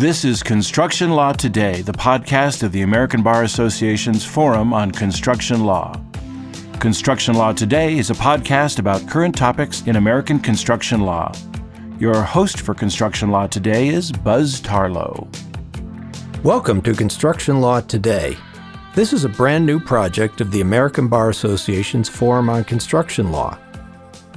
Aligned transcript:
This 0.00 0.24
is 0.24 0.42
Construction 0.42 1.10
Law 1.10 1.34
Today, 1.34 1.82
the 1.82 1.92
podcast 1.92 2.62
of 2.62 2.72
the 2.72 2.80
American 2.80 3.22
Bar 3.22 3.42
Association's 3.42 4.24
Forum 4.24 4.72
on 4.72 4.92
Construction 4.92 5.66
Law. 5.66 5.94
Construction 6.78 7.34
Law 7.34 7.52
Today 7.52 7.98
is 7.98 8.08
a 8.08 8.14
podcast 8.14 8.78
about 8.78 9.06
current 9.06 9.36
topics 9.36 9.82
in 9.82 9.96
American 9.96 10.38
construction 10.38 11.02
law. 11.02 11.30
Your 11.98 12.22
host 12.22 12.62
for 12.62 12.72
Construction 12.72 13.30
Law 13.30 13.46
Today 13.46 13.88
is 13.88 14.10
Buzz 14.10 14.62
Tarlow. 14.62 15.28
Welcome 16.42 16.80
to 16.80 16.94
Construction 16.94 17.60
Law 17.60 17.82
Today. 17.82 18.38
This 18.94 19.12
is 19.12 19.26
a 19.26 19.28
brand 19.28 19.66
new 19.66 19.78
project 19.78 20.40
of 20.40 20.50
the 20.50 20.62
American 20.62 21.08
Bar 21.08 21.28
Association's 21.28 22.08
Forum 22.08 22.48
on 22.48 22.64
Construction 22.64 23.32
Law. 23.32 23.58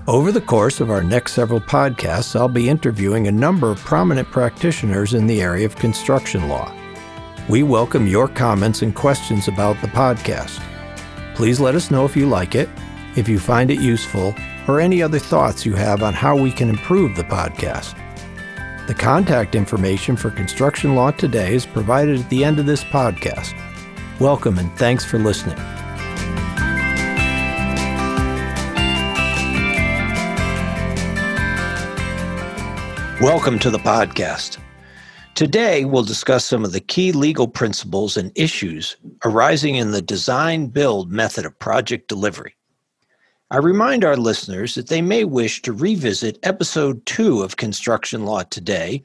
Over 0.06 0.34
the 0.34 0.42
course 0.42 0.82
of 0.82 0.92
our 0.92 1.02
next 1.02 1.32
several 1.32 1.62
podcasts, 1.62 2.38
I'll 2.38 2.50
be 2.50 2.68
interviewing 2.68 3.28
a 3.28 3.32
number 3.32 3.72
of 3.72 3.80
prominent 3.80 4.30
practitioners 4.32 5.14
in 5.14 5.28
the 5.28 5.42
area 5.42 5.66
of 5.66 5.78
construction 5.78 6.50
law. 6.50 6.76
We 7.48 7.64
welcome 7.64 8.06
your 8.06 8.28
comments 8.28 8.82
and 8.82 8.94
questions 8.94 9.48
about 9.48 9.80
the 9.80 9.88
podcast. 9.88 10.62
Please 11.36 11.62
let 11.62 11.74
us 11.74 11.90
know 11.90 12.04
if 12.04 12.18
you 12.18 12.28
like 12.28 12.54
it, 12.54 12.68
if 13.16 13.30
you 13.30 13.40
find 13.40 13.72
it 13.72 13.80
useful, 13.80 14.36
or 14.68 14.82
any 14.82 15.02
other 15.02 15.20
thoughts 15.20 15.66
you 15.66 15.74
have 15.74 16.04
on 16.04 16.14
how 16.14 16.36
we 16.36 16.52
can 16.52 16.68
improve 16.68 17.16
the 17.16 17.24
podcast. 17.24 17.96
The 18.88 18.94
contact 18.94 19.56
information 19.56 20.18
for 20.18 20.32
Construction 20.32 20.96
Law 20.96 21.12
Today 21.12 21.56
is 21.56 21.66
provided 21.66 22.20
at 22.20 22.30
the 22.30 22.44
end 22.44 22.60
of 22.60 22.66
this 22.66 22.84
podcast. 22.84 23.58
Welcome 24.20 24.60
and 24.60 24.70
thanks 24.78 25.06
for 25.06 25.18
listening. 25.18 25.58
Welcome 33.22 33.60
to 33.60 33.70
the 33.70 33.78
podcast. 33.78 34.58
Today, 35.36 35.86
we'll 35.86 36.04
discuss 36.04 36.46
some 36.46 36.66
of 36.66 36.72
the 36.72 36.80
key 36.80 37.12
legal 37.12 37.48
principles 37.48 38.18
and 38.18 38.32
issues 38.36 38.98
arising 39.24 39.76
in 39.76 39.92
the 39.92 40.02
design 40.02 40.66
build 40.68 41.12
method 41.12 41.46
of 41.46 41.58
project 41.60 42.08
delivery. 42.10 42.56
I 43.52 43.58
remind 43.58 44.04
our 44.04 44.18
listeners 44.18 44.74
that 44.76 44.88
they 44.88 45.02
may 45.02 45.26
wish 45.26 45.62
to 45.62 45.74
revisit 45.74 46.40
episode 46.42 47.06
two 47.06 47.44
of 47.44 47.58
Construction 47.58 48.26
Law 48.26 48.44
Today, 48.44 49.04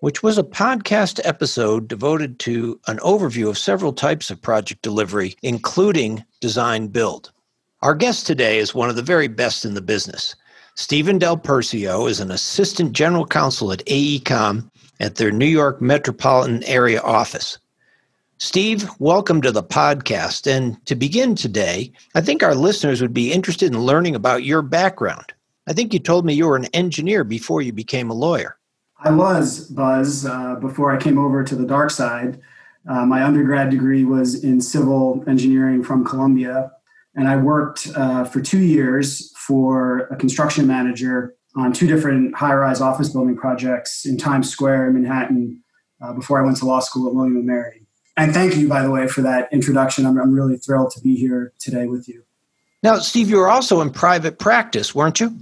which 0.00 0.22
was 0.22 0.36
a 0.36 0.44
podcast 0.44 1.18
episode 1.24 1.88
devoted 1.88 2.38
to 2.40 2.78
an 2.88 2.98
overview 2.98 3.48
of 3.48 3.56
several 3.56 3.94
types 3.94 4.30
of 4.30 4.40
project 4.40 4.82
delivery, 4.82 5.34
including 5.42 6.22
design 6.40 6.88
build. 6.88 7.32
Our 7.80 7.94
guest 7.94 8.26
today 8.26 8.58
is 8.58 8.74
one 8.74 8.90
of 8.90 8.96
the 8.96 9.02
very 9.02 9.28
best 9.28 9.64
in 9.64 9.72
the 9.72 9.80
business. 9.80 10.36
Stephen 10.78 11.16
Del 11.16 11.38
Percio 11.38 12.06
is 12.06 12.20
an 12.20 12.30
assistant 12.30 12.92
general 12.92 13.26
counsel 13.26 13.72
at 13.72 13.84
AECOM 13.86 14.70
at 15.00 15.14
their 15.14 15.30
New 15.30 15.46
York 15.46 15.80
metropolitan 15.80 16.62
area 16.64 17.00
office. 17.00 17.56
Steve, 18.36 18.86
welcome 18.98 19.40
to 19.40 19.50
the 19.50 19.62
podcast. 19.62 20.46
And 20.46 20.84
to 20.84 20.94
begin 20.94 21.34
today, 21.34 21.90
I 22.14 22.20
think 22.20 22.42
our 22.42 22.54
listeners 22.54 23.00
would 23.00 23.14
be 23.14 23.32
interested 23.32 23.72
in 23.72 23.80
learning 23.80 24.14
about 24.14 24.44
your 24.44 24.60
background. 24.60 25.32
I 25.66 25.72
think 25.72 25.94
you 25.94 25.98
told 25.98 26.26
me 26.26 26.34
you 26.34 26.46
were 26.46 26.56
an 26.56 26.66
engineer 26.74 27.24
before 27.24 27.62
you 27.62 27.72
became 27.72 28.10
a 28.10 28.14
lawyer. 28.14 28.58
I 28.98 29.12
was, 29.12 29.70
Buzz, 29.70 30.26
uh, 30.26 30.56
before 30.56 30.94
I 30.94 30.98
came 30.98 31.16
over 31.16 31.42
to 31.42 31.56
the 31.56 31.66
dark 31.66 31.90
side. 31.90 32.38
Uh, 32.86 33.06
my 33.06 33.24
undergrad 33.24 33.70
degree 33.70 34.04
was 34.04 34.44
in 34.44 34.60
civil 34.60 35.24
engineering 35.26 35.82
from 35.82 36.04
Columbia, 36.04 36.72
and 37.16 37.28
I 37.28 37.36
worked 37.36 37.88
uh, 37.96 38.24
for 38.24 38.40
two 38.40 38.60
years 38.60 39.32
for 39.36 40.00
a 40.10 40.16
construction 40.16 40.66
manager 40.66 41.34
on 41.56 41.72
two 41.72 41.86
different 41.86 42.36
high-rise 42.36 42.82
office 42.82 43.08
building 43.08 43.36
projects 43.36 44.04
in 44.04 44.18
Times 44.18 44.50
Square 44.50 44.88
in 44.88 44.94
Manhattan 44.94 45.62
uh, 46.02 46.12
before 46.12 46.40
I 46.40 46.44
went 46.44 46.58
to 46.58 46.66
law 46.66 46.80
school 46.80 47.08
at 47.08 47.14
William 47.14 47.36
and 47.36 47.46
Mary. 47.46 47.86
And 48.18 48.32
thank 48.34 48.56
you, 48.56 48.68
by 48.68 48.82
the 48.82 48.90
way, 48.90 49.08
for 49.08 49.22
that 49.22 49.48
introduction. 49.52 50.04
I'm, 50.04 50.18
I'm 50.18 50.32
really 50.32 50.58
thrilled 50.58 50.90
to 50.92 51.00
be 51.00 51.16
here 51.16 51.52
today 51.58 51.86
with 51.86 52.08
you. 52.08 52.22
Now, 52.82 52.98
Steve, 52.98 53.30
you 53.30 53.38
were 53.38 53.48
also 53.48 53.80
in 53.80 53.90
private 53.90 54.38
practice, 54.38 54.94
weren't 54.94 55.18
you? 55.18 55.34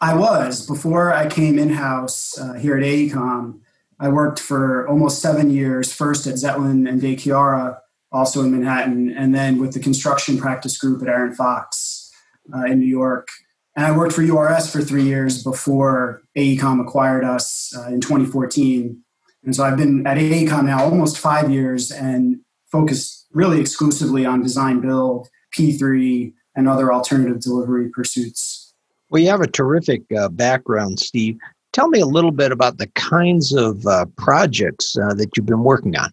I 0.00 0.16
was. 0.16 0.66
Before 0.66 1.12
I 1.12 1.26
came 1.28 1.58
in-house 1.58 2.38
uh, 2.38 2.52
here 2.54 2.76
at 2.76 2.84
AECOM, 2.84 3.60
I 3.98 4.08
worked 4.08 4.38
for 4.38 4.86
almost 4.88 5.20
seven 5.20 5.50
years, 5.50 5.92
first 5.92 6.26
at 6.26 6.34
Zetlin 6.34 6.88
and 6.88 7.00
De 7.00 7.16
Chiara, 7.16 7.80
also 8.16 8.42
in 8.42 8.50
Manhattan, 8.50 9.14
and 9.16 9.34
then 9.34 9.58
with 9.58 9.74
the 9.74 9.80
construction 9.80 10.38
practice 10.38 10.78
group 10.78 11.02
at 11.02 11.08
Arent 11.08 11.36
Fox 11.36 12.10
uh, 12.54 12.64
in 12.64 12.80
New 12.80 12.86
York. 12.86 13.28
And 13.76 13.84
I 13.84 13.94
worked 13.94 14.14
for 14.14 14.22
URS 14.22 14.72
for 14.72 14.80
three 14.80 15.02
years 15.02 15.42
before 15.42 16.22
AECOM 16.36 16.80
acquired 16.80 17.24
us 17.24 17.74
uh, 17.76 17.88
in 17.88 18.00
2014. 18.00 19.02
And 19.44 19.54
so 19.54 19.64
I've 19.64 19.76
been 19.76 20.06
at 20.06 20.16
AECOM 20.16 20.64
now 20.64 20.82
almost 20.82 21.18
five 21.18 21.50
years 21.50 21.92
and 21.92 22.40
focused 22.72 23.26
really 23.32 23.60
exclusively 23.60 24.24
on 24.24 24.42
design 24.42 24.80
build, 24.80 25.28
P3, 25.54 26.32
and 26.56 26.68
other 26.68 26.92
alternative 26.92 27.40
delivery 27.40 27.90
pursuits. 27.90 28.72
Well, 29.10 29.22
you 29.22 29.28
have 29.28 29.42
a 29.42 29.46
terrific 29.46 30.02
uh, 30.18 30.30
background, 30.30 30.98
Steve. 30.98 31.36
Tell 31.72 31.88
me 31.88 32.00
a 32.00 32.06
little 32.06 32.30
bit 32.30 32.50
about 32.50 32.78
the 32.78 32.86
kinds 32.94 33.52
of 33.52 33.86
uh, 33.86 34.06
projects 34.16 34.96
uh, 34.96 35.12
that 35.14 35.36
you've 35.36 35.44
been 35.44 35.62
working 35.62 35.96
on. 35.96 36.10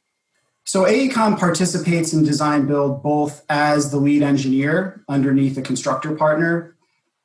So 0.66 0.86
AECOM 0.86 1.38
participates 1.38 2.14
in 2.14 2.24
design 2.24 2.68
build 2.68 3.04
both 3.04 3.44
as 3.50 3.92
the 3.92 3.98
lead 3.98 4.22
engineer 4.22 5.04
underneath 5.10 5.58
a 5.58 5.62
constructor 5.62 6.16
partner 6.16 6.78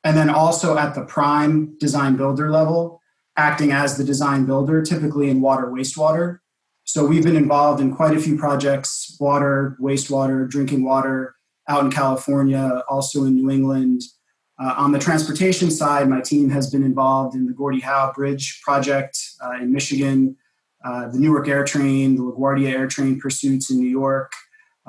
and 0.03 0.15
then 0.17 0.29
also 0.29 0.77
at 0.77 0.95
the 0.95 1.03
prime 1.05 1.77
design 1.77 2.15
builder 2.15 2.49
level, 2.49 3.01
acting 3.37 3.71
as 3.71 3.97
the 3.97 4.03
design 4.03 4.45
builder, 4.45 4.81
typically 4.81 5.29
in 5.29 5.41
water 5.41 5.67
wastewater. 5.67 6.39
So 6.83 7.05
we've 7.05 7.23
been 7.23 7.35
involved 7.35 7.81
in 7.81 7.95
quite 7.95 8.15
a 8.15 8.19
few 8.19 8.37
projects 8.37 9.15
water, 9.19 9.77
wastewater, 9.79 10.49
drinking 10.49 10.83
water 10.83 11.35
out 11.67 11.83
in 11.85 11.91
California, 11.91 12.83
also 12.89 13.25
in 13.25 13.35
New 13.35 13.49
England. 13.49 14.01
Uh, 14.59 14.73
on 14.77 14.91
the 14.91 14.99
transportation 14.99 15.71
side, 15.71 16.09
my 16.09 16.19
team 16.19 16.49
has 16.49 16.69
been 16.69 16.83
involved 16.83 17.35
in 17.35 17.45
the 17.45 17.53
Gordie 17.53 17.79
Howe 17.79 18.11
Bridge 18.13 18.59
project 18.61 19.17
uh, 19.41 19.53
in 19.61 19.71
Michigan, 19.71 20.35
uh, 20.83 21.09
the 21.09 21.19
Newark 21.19 21.47
Air 21.47 21.63
Train, 21.63 22.15
the 22.15 22.23
LaGuardia 22.23 22.69
Air 22.69 22.87
Train 22.87 23.19
pursuits 23.19 23.69
in 23.69 23.77
New 23.77 23.89
York, 23.89 24.31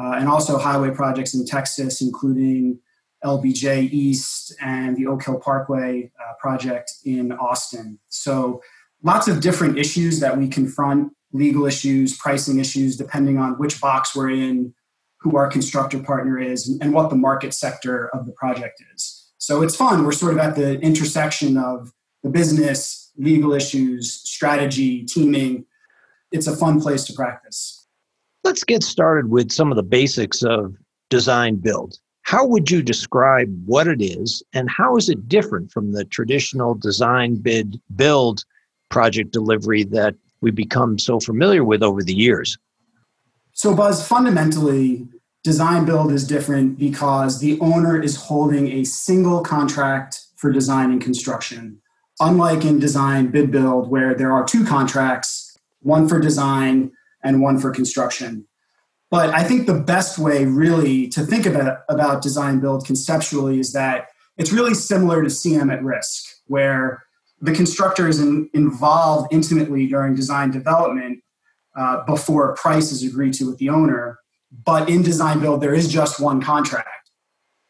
uh, 0.01 0.13
and 0.13 0.29
also 0.29 0.59
highway 0.59 0.91
projects 0.91 1.35
in 1.35 1.45
Texas, 1.45 2.01
including 2.01 2.79
LBJ 3.25 3.93
East 3.93 4.55
and 4.61 4.97
the 4.97 5.07
Oak 5.07 5.25
Hill 5.25 5.39
Parkway 5.39 6.11
uh, 6.19 6.33
project 6.41 6.93
in 7.05 7.33
Austin. 7.33 7.99
So 8.09 8.63
lots 9.03 9.29
of 9.29 9.41
different 9.41 9.79
issues 9.79 10.21
that 10.21 10.39
we 10.39 10.49
confront 10.49 11.13
legal 11.33 11.67
issues, 11.67 12.17
pricing 12.17 12.59
issues, 12.59 12.97
depending 12.97 13.39
on 13.39 13.53
which 13.53 13.81
box 13.81 14.17
we're 14.17 14.31
in, 14.31 14.75
who 15.21 15.37
our 15.37 15.49
constructor 15.49 15.99
partner 15.99 16.39
is, 16.39 16.79
and 16.81 16.93
what 16.93 17.11
the 17.11 17.17
market 17.17 17.53
sector 17.53 18.09
of 18.15 18.27
the 18.27 18.33
project 18.33 18.83
is. 18.95 19.31
So 19.39 19.63
it's 19.63 19.77
fun. 19.77 20.05
We're 20.05 20.13
sort 20.13 20.33
of 20.33 20.39
at 20.39 20.57
the 20.57 20.81
intersection 20.81 21.57
of 21.57 21.93
the 22.23 22.31
business, 22.31 23.13
legal 23.17 23.53
issues, 23.53 24.13
strategy, 24.13 25.05
teaming. 25.05 25.67
It's 26.33 26.47
a 26.47 26.57
fun 26.57 26.81
place 26.81 27.05
to 27.05 27.13
practice. 27.13 27.87
Let's 28.45 28.65
get 28.65 28.83
started 28.83 29.31
with 29.31 29.53
some 29.53 29.71
of 29.71 29.77
the 29.77 29.83
basics 29.83 30.43
of 30.43 30.77
design 31.11 31.57
build. 31.57 31.99
How 32.23 32.47
would 32.47 32.71
you 32.71 32.83
describe 32.83 33.49
what 33.67 33.89
it 33.89 34.01
is 34.01 34.43
and 34.55 34.71
how 34.71 34.97
is 34.97 35.09
it 35.09 35.29
different 35.29 35.73
from 35.73 35.93
the 35.93 36.05
traditional 36.05 36.75
design 36.75 37.37
bid 37.37 37.81
build 37.97 38.45
project 38.89 39.33
delivery 39.33 39.85
that 39.85 40.15
we 40.41 40.51
become 40.51 40.99
so 40.99 41.21
familiar 41.21 41.65
with 41.65 41.83
over 41.83 42.03
the 42.03 42.15
years? 42.15 42.57
So, 43.53 43.75
Buzz, 43.75 44.07
fundamentally, 44.07 45.09
design 45.43 45.85
build 45.85 46.13
is 46.13 46.27
different 46.27 46.79
because 46.79 47.41
the 47.41 47.59
owner 47.61 48.01
is 48.01 48.17
holding 48.17 48.69
a 48.69 48.85
single 48.85 49.43
contract 49.43 50.21
for 50.37 50.51
design 50.53 50.93
and 50.93 51.01
construction. 51.03 51.81
Unlike 52.21 52.65
in 52.65 52.79
design 52.79 53.29
bid 53.29 53.51
build, 53.51 53.91
where 53.91 54.15
there 54.15 54.33
are 54.33 54.45
two 54.45 54.65
contracts, 54.65 55.50
one 55.83 56.09
for 56.09 56.19
design 56.19 56.93
and 57.23 57.43
one 57.43 57.59
for 57.59 57.71
construction. 57.71 58.47
But 59.11 59.31
I 59.31 59.43
think 59.43 59.67
the 59.67 59.75
best 59.75 60.19
way, 60.19 60.45
really, 60.45 61.09
to 61.09 61.23
think 61.23 61.45
about, 61.45 61.81
about 61.89 62.23
design 62.23 62.61
build 62.61 62.87
conceptually 62.87 63.59
is 63.59 63.73
that 63.73 64.09
it's 64.39 64.53
really 64.53 64.75
similar 64.75 65.23
to 65.23 65.29
CM 65.29 65.73
at 65.73 65.83
risk, 65.83 66.25
where 66.47 67.03
the 67.41 67.53
constructor 67.53 68.07
is 68.07 68.21
in, 68.21 68.49
involved 68.55 69.33
intimately 69.33 69.87
during 69.87 70.15
design 70.15 70.51
development 70.51 71.23
uh, 71.77 72.05
before 72.05 72.51
a 72.51 72.55
price 72.55 72.93
is 72.93 73.03
agreed 73.03 73.35
to 73.35 73.47
with 73.47 73.59
the 73.59 73.69
owner. 73.69 74.19
But 74.65 74.89
in 74.89 75.03
design 75.03 75.41
build, 75.41 75.61
there 75.61 75.75
is 75.75 75.93
just 75.93 76.21
one 76.21 76.41
contract. 76.41 77.11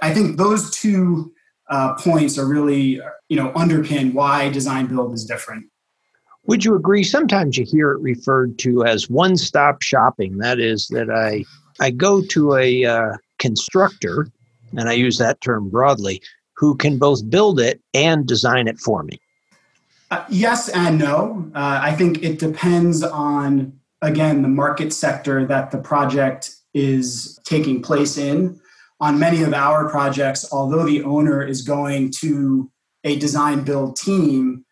I 0.01 0.13
think 0.13 0.37
those 0.37 0.71
two 0.71 1.33
uh, 1.71 1.95
points 1.95 2.37
are 2.37 2.47
really, 2.47 3.01
you 3.29 3.37
know, 3.37 3.51
underpin 3.53 4.13
why 4.13 4.49
design 4.51 4.87
build 4.87 5.15
is 5.15 5.25
different. 5.25 5.70
Would 6.47 6.65
you 6.65 6.75
agree? 6.75 7.05
Sometimes 7.05 7.57
you 7.57 7.65
hear 7.65 7.93
it 7.93 8.01
referred 8.01 8.59
to 8.61 8.85
as 8.85 9.09
one 9.09 9.37
stop 9.37 9.83
shopping. 9.83 10.39
That 10.39 10.59
is, 10.59 10.89
that 10.89 11.11
I, 11.11 11.45
I 11.85 11.91
go 11.91 12.23
to 12.23 12.57
a 12.57 12.85
uh, 12.85 13.13
constructor, 13.39 14.29
and 14.77 14.89
I 14.89 14.93
use 14.93 15.19
that 15.19 15.41
term 15.41 15.69
broadly, 15.69 16.23
who 16.57 16.77
can 16.77 16.99
both 16.99 17.29
build 17.29 17.61
it 17.61 17.81
and 17.95 18.27
design 18.27 18.69
it 18.69 18.79
for 18.79 19.03
me. 19.03 19.21
Uh, 20.11 20.25
yes 20.29 20.69
and 20.71 20.99
no. 20.99 21.51
Uh, 21.55 21.79
I 21.83 21.93
think 21.93 22.23
it 22.23 22.39
depends 22.39 23.03
on 23.03 23.81
again, 24.03 24.43
the 24.43 24.49
market 24.49 24.93
sector 24.93 25.47
that 25.47 25.71
the 25.71 25.79
project 25.79 26.55
is 26.75 27.39
taking 27.45 27.83
place 27.83 28.17
in. 28.17 28.61
On 29.01 29.19
many 29.19 29.43
of 29.43 29.55
our 29.55 29.89
projects, 29.89 30.47
although 30.53 30.85
the 30.85 31.03
owner 31.03 31.43
is 31.43 31.63
going 31.63 32.11
to 32.21 32.71
a 33.05 33.19
design 33.19 33.63
build 33.63 33.97
team, 33.97 34.65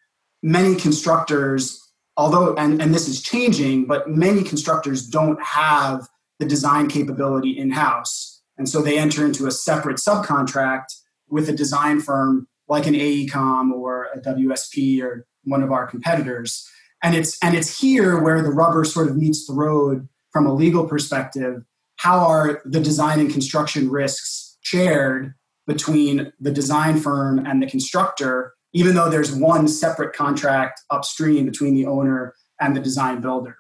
many 0.43 0.75
constructors, 0.75 1.81
although, 2.17 2.55
and, 2.55 2.81
and 2.81 2.94
this 2.94 3.08
is 3.08 3.23
changing, 3.23 3.87
but 3.87 4.08
many 4.08 4.43
constructors 4.43 5.06
don't 5.06 5.43
have 5.43 6.08
the 6.38 6.46
design 6.46 6.88
capability 6.88 7.56
in 7.58 7.70
house. 7.70 8.40
And 8.56 8.69
so 8.69 8.82
they 8.82 8.99
enter 8.99 9.25
into 9.25 9.46
a 9.46 9.50
separate 9.50 9.99
subcontract 9.99 10.87
with 11.29 11.49
a 11.49 11.52
design 11.52 12.00
firm 12.00 12.49
like 12.69 12.87
an 12.87 12.94
AECOM 12.94 13.73
or 13.73 14.08
a 14.14 14.20
WSP 14.20 15.02
or 15.02 15.26
one 15.44 15.62
of 15.62 15.73
our 15.73 15.87
competitors. 15.87 16.69
And 17.02 17.14
it's 17.14 17.38
and 17.43 17.56
it's 17.56 17.81
here 17.81 18.20
where 18.20 18.43
the 18.43 18.50
rubber 18.50 18.85
sort 18.85 19.08
of 19.08 19.17
meets 19.17 19.46
the 19.46 19.55
road 19.55 20.08
from 20.32 20.46
a 20.46 20.55
legal 20.55 20.87
perspective. 20.87 21.62
How 21.96 22.19
are 22.26 22.61
the 22.64 22.81
design 22.81 23.20
and 23.20 23.32
construction 23.32 23.88
risks 23.88 24.56
shared 24.61 25.35
between 25.67 26.32
the 26.40 26.50
design 26.50 26.99
firm 26.99 27.44
and 27.44 27.62
the 27.62 27.67
constructor, 27.67 28.55
even 28.73 28.94
though 28.94 29.09
there's 29.09 29.35
one 29.35 29.69
separate 29.69 30.15
contract 30.15 30.82
upstream 30.91 31.47
between 31.47 31.75
the 31.75 31.87
owner 31.87 32.35
and 32.61 32.76
the 32.76 32.81
design 32.81 33.20
builder? 33.20 33.56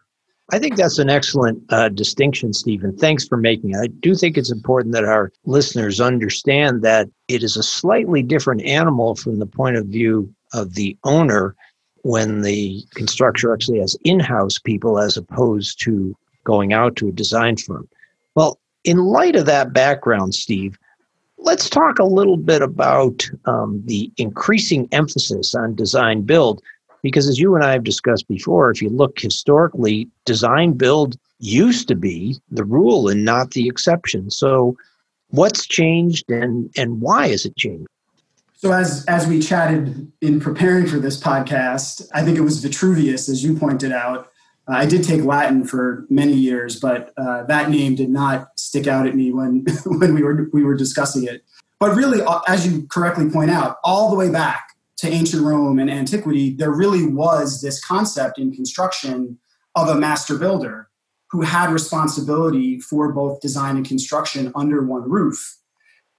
I 0.50 0.58
think 0.58 0.76
that's 0.76 0.98
an 0.98 1.10
excellent 1.10 1.62
uh, 1.70 1.90
distinction, 1.90 2.54
Stephen. 2.54 2.96
Thanks 2.96 3.28
for 3.28 3.36
making 3.36 3.70
it. 3.70 3.78
I 3.78 3.86
do 3.88 4.14
think 4.14 4.38
it's 4.38 4.50
important 4.50 4.94
that 4.94 5.04
our 5.04 5.30
listeners 5.44 6.00
understand 6.00 6.80
that 6.82 7.08
it 7.28 7.42
is 7.42 7.56
a 7.56 7.62
slightly 7.62 8.22
different 8.22 8.62
animal 8.62 9.14
from 9.14 9.38
the 9.38 9.46
point 9.46 9.76
of 9.76 9.86
view 9.86 10.34
of 10.54 10.74
the 10.74 10.96
owner 11.04 11.54
when 12.02 12.40
the 12.40 12.82
constructor 12.94 13.52
actually 13.52 13.80
has 13.80 13.94
in 14.04 14.20
house 14.20 14.58
people 14.58 14.98
as 14.98 15.18
opposed 15.18 15.82
to 15.82 16.16
going 16.44 16.72
out 16.72 16.96
to 16.96 17.08
a 17.08 17.12
design 17.12 17.56
firm. 17.56 17.86
Well, 18.34 18.58
in 18.84 18.98
light 18.98 19.36
of 19.36 19.44
that 19.46 19.74
background, 19.74 20.34
Steve, 20.34 20.78
let's 21.38 21.70
talk 21.70 21.98
a 21.98 22.04
little 22.04 22.36
bit 22.36 22.62
about 22.62 23.28
um, 23.46 23.82
the 23.86 24.10
increasing 24.16 24.88
emphasis 24.92 25.54
on 25.54 25.74
design 25.74 26.22
build 26.22 26.62
because 27.02 27.28
as 27.28 27.38
you 27.38 27.54
and 27.54 27.64
I 27.64 27.72
have 27.72 27.84
discussed 27.84 28.26
before, 28.28 28.70
if 28.70 28.82
you 28.82 28.88
look 28.88 29.18
historically, 29.18 30.08
design 30.24 30.72
build 30.72 31.16
used 31.38 31.88
to 31.88 31.94
be 31.94 32.36
the 32.50 32.64
rule 32.64 33.08
and 33.08 33.24
not 33.24 33.52
the 33.52 33.68
exception. 33.68 34.30
So 34.30 34.76
what's 35.30 35.66
changed 35.66 36.30
and, 36.30 36.70
and 36.76 37.00
why 37.00 37.28
has 37.28 37.44
it 37.46 37.56
changed? 37.56 37.86
So 38.56 38.72
as 38.72 39.04
as 39.06 39.28
we 39.28 39.40
chatted 39.40 40.10
in 40.20 40.40
preparing 40.40 40.88
for 40.88 40.98
this 40.98 41.20
podcast, 41.20 42.08
I 42.12 42.24
think 42.24 42.36
it 42.36 42.40
was 42.40 42.58
Vitruvius, 42.58 43.28
as 43.28 43.44
you 43.44 43.56
pointed 43.56 43.92
out. 43.92 44.32
I 44.68 44.84
did 44.86 45.02
take 45.02 45.24
Latin 45.24 45.64
for 45.64 46.06
many 46.10 46.34
years, 46.34 46.78
but 46.78 47.12
uh, 47.16 47.44
that 47.44 47.70
name 47.70 47.94
did 47.94 48.10
not 48.10 48.48
stick 48.58 48.86
out 48.86 49.06
at 49.06 49.16
me 49.16 49.32
when 49.32 49.64
when 49.86 50.14
we 50.14 50.22
were 50.22 50.48
we 50.52 50.62
were 50.62 50.76
discussing 50.76 51.24
it. 51.24 51.42
But 51.80 51.96
really, 51.96 52.20
uh, 52.20 52.40
as 52.48 52.66
you 52.66 52.86
correctly 52.88 53.30
point 53.30 53.50
out, 53.50 53.78
all 53.84 54.10
the 54.10 54.16
way 54.16 54.30
back 54.30 54.74
to 54.98 55.08
ancient 55.08 55.42
Rome 55.42 55.78
and 55.78 55.90
antiquity, 55.90 56.54
there 56.54 56.72
really 56.72 57.06
was 57.06 57.62
this 57.62 57.82
concept 57.84 58.38
in 58.38 58.52
construction 58.52 59.38
of 59.74 59.88
a 59.88 59.94
master 59.94 60.36
builder 60.36 60.88
who 61.30 61.42
had 61.42 61.70
responsibility 61.70 62.80
for 62.80 63.12
both 63.12 63.40
design 63.40 63.76
and 63.76 63.86
construction 63.86 64.50
under 64.54 64.82
one 64.82 65.08
roof. 65.08 65.56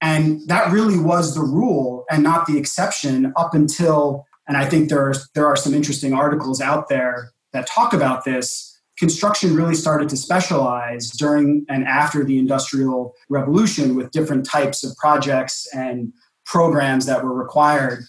And 0.00 0.40
that 0.48 0.72
really 0.72 0.98
was 0.98 1.34
the 1.34 1.42
rule 1.42 2.06
and 2.10 2.22
not 2.22 2.46
the 2.46 2.56
exception 2.56 3.32
up 3.36 3.52
until, 3.52 4.24
and 4.48 4.56
I 4.56 4.66
think 4.66 4.88
there 4.88 5.10
are, 5.10 5.14
there 5.34 5.46
are 5.46 5.56
some 5.56 5.74
interesting 5.74 6.14
articles 6.14 6.60
out 6.60 6.88
there 6.88 7.32
that 7.52 7.66
talk 7.66 7.92
about 7.92 8.24
this. 8.24 8.66
Construction 8.98 9.54
really 9.54 9.74
started 9.74 10.08
to 10.10 10.16
specialize 10.16 11.10
during 11.10 11.64
and 11.68 11.84
after 11.84 12.22
the 12.22 12.38
Industrial 12.38 13.14
Revolution 13.28 13.94
with 13.94 14.10
different 14.10 14.44
types 14.44 14.84
of 14.84 14.94
projects 14.96 15.66
and 15.74 16.12
programs 16.44 17.06
that 17.06 17.24
were 17.24 17.32
required 17.32 18.04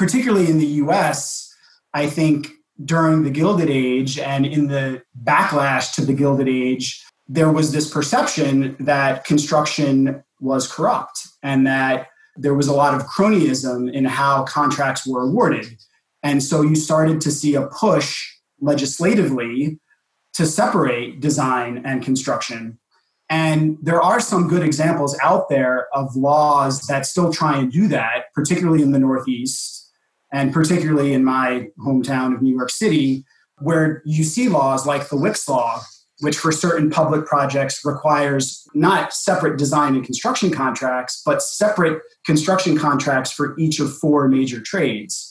particularly 0.00 0.48
in 0.48 0.56
the 0.56 0.80
US, 0.84 1.54
I 1.92 2.06
think 2.06 2.48
during 2.82 3.22
the 3.22 3.30
Gilded 3.30 3.68
Age 3.68 4.18
and 4.18 4.46
in 4.46 4.68
the 4.68 5.02
backlash 5.22 5.92
to 5.96 6.06
the 6.06 6.14
Gilded 6.14 6.48
Age, 6.48 7.04
there 7.28 7.52
was 7.52 7.72
this 7.72 7.90
perception 7.90 8.76
that 8.80 9.24
construction 9.24 10.24
was 10.40 10.66
corrupt 10.66 11.28
and 11.42 11.66
that 11.66 12.06
there 12.34 12.54
was 12.54 12.66
a 12.66 12.72
lot 12.72 12.94
of 12.94 13.02
cronyism 13.02 13.92
in 13.92 14.06
how 14.06 14.44
contracts 14.44 15.06
were 15.06 15.22
awarded. 15.22 15.66
And 16.22 16.42
so 16.42 16.62
you 16.62 16.76
started 16.76 17.20
to 17.20 17.30
see 17.30 17.54
a 17.54 17.66
push 17.66 18.26
legislatively 18.60 19.78
to 20.34 20.46
separate 20.46 21.20
design 21.20 21.82
and 21.84 22.02
construction. 22.02 22.78
And 23.28 23.78
there 23.80 24.02
are 24.02 24.20
some 24.20 24.48
good 24.48 24.62
examples 24.62 25.16
out 25.22 25.48
there 25.48 25.86
of 25.94 26.16
laws 26.16 26.82
that 26.88 27.06
still 27.06 27.32
try 27.32 27.58
and 27.58 27.70
do 27.70 27.86
that, 27.88 28.32
particularly 28.34 28.82
in 28.82 28.90
the 28.90 28.98
Northeast 28.98 29.88
and 30.32 30.52
particularly 30.52 31.12
in 31.12 31.24
my 31.24 31.68
hometown 31.78 32.34
of 32.34 32.42
New 32.42 32.54
York 32.54 32.70
City, 32.70 33.24
where 33.58 34.02
you 34.04 34.24
see 34.24 34.48
laws 34.48 34.86
like 34.86 35.08
the 35.08 35.16
Wicks 35.16 35.48
Law, 35.48 35.80
which 36.20 36.36
for 36.36 36.52
certain 36.52 36.90
public 36.90 37.26
projects 37.26 37.84
requires 37.84 38.66
not 38.74 39.12
separate 39.12 39.58
design 39.58 39.94
and 39.94 40.04
construction 40.04 40.50
contracts, 40.50 41.22
but 41.24 41.42
separate 41.42 42.02
construction 42.24 42.76
contracts 42.76 43.32
for 43.32 43.58
each 43.58 43.80
of 43.80 43.96
four 43.98 44.28
major 44.28 44.60
trades. 44.60 45.29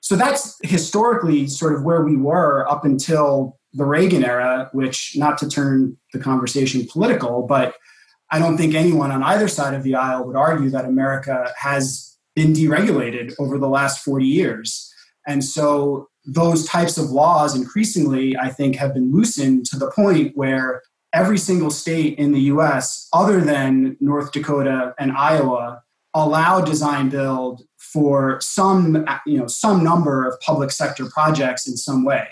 So 0.00 0.16
that's 0.16 0.58
historically 0.62 1.46
sort 1.46 1.74
of 1.74 1.84
where 1.84 2.02
we 2.02 2.16
were 2.16 2.68
up 2.70 2.84
until 2.84 3.58
the 3.72 3.84
Reagan 3.84 4.24
era, 4.24 4.68
which, 4.72 5.12
not 5.16 5.38
to 5.38 5.48
turn 5.48 5.96
the 6.12 6.18
conversation 6.18 6.86
political, 6.90 7.46
but 7.46 7.74
I 8.32 8.38
don't 8.38 8.56
think 8.56 8.74
anyone 8.74 9.10
on 9.10 9.22
either 9.22 9.48
side 9.48 9.74
of 9.74 9.82
the 9.82 9.94
aisle 9.94 10.24
would 10.26 10.36
argue 10.36 10.70
that 10.70 10.84
America 10.84 11.52
has 11.56 12.16
been 12.34 12.52
deregulated 12.52 13.34
over 13.38 13.58
the 13.58 13.68
last 13.68 14.04
40 14.04 14.24
years. 14.24 14.92
And 15.26 15.44
so 15.44 16.08
those 16.24 16.64
types 16.64 16.96
of 16.96 17.10
laws 17.10 17.56
increasingly, 17.56 18.36
I 18.36 18.50
think, 18.50 18.76
have 18.76 18.94
been 18.94 19.12
loosened 19.12 19.66
to 19.66 19.78
the 19.78 19.90
point 19.90 20.36
where 20.36 20.82
every 21.12 21.38
single 21.38 21.70
state 21.70 22.18
in 22.18 22.32
the 22.32 22.40
US, 22.42 23.08
other 23.12 23.40
than 23.40 23.96
North 24.00 24.32
Dakota 24.32 24.94
and 24.98 25.12
Iowa, 25.12 25.82
allow 26.14 26.60
design 26.60 27.08
build 27.08 27.62
for 27.80 28.40
some, 28.40 29.04
you 29.26 29.38
know, 29.38 29.46
some 29.46 29.82
number 29.82 30.26
of 30.26 30.38
public 30.40 30.70
sector 30.70 31.06
projects 31.06 31.66
in 31.66 31.76
some 31.76 32.04
way. 32.04 32.28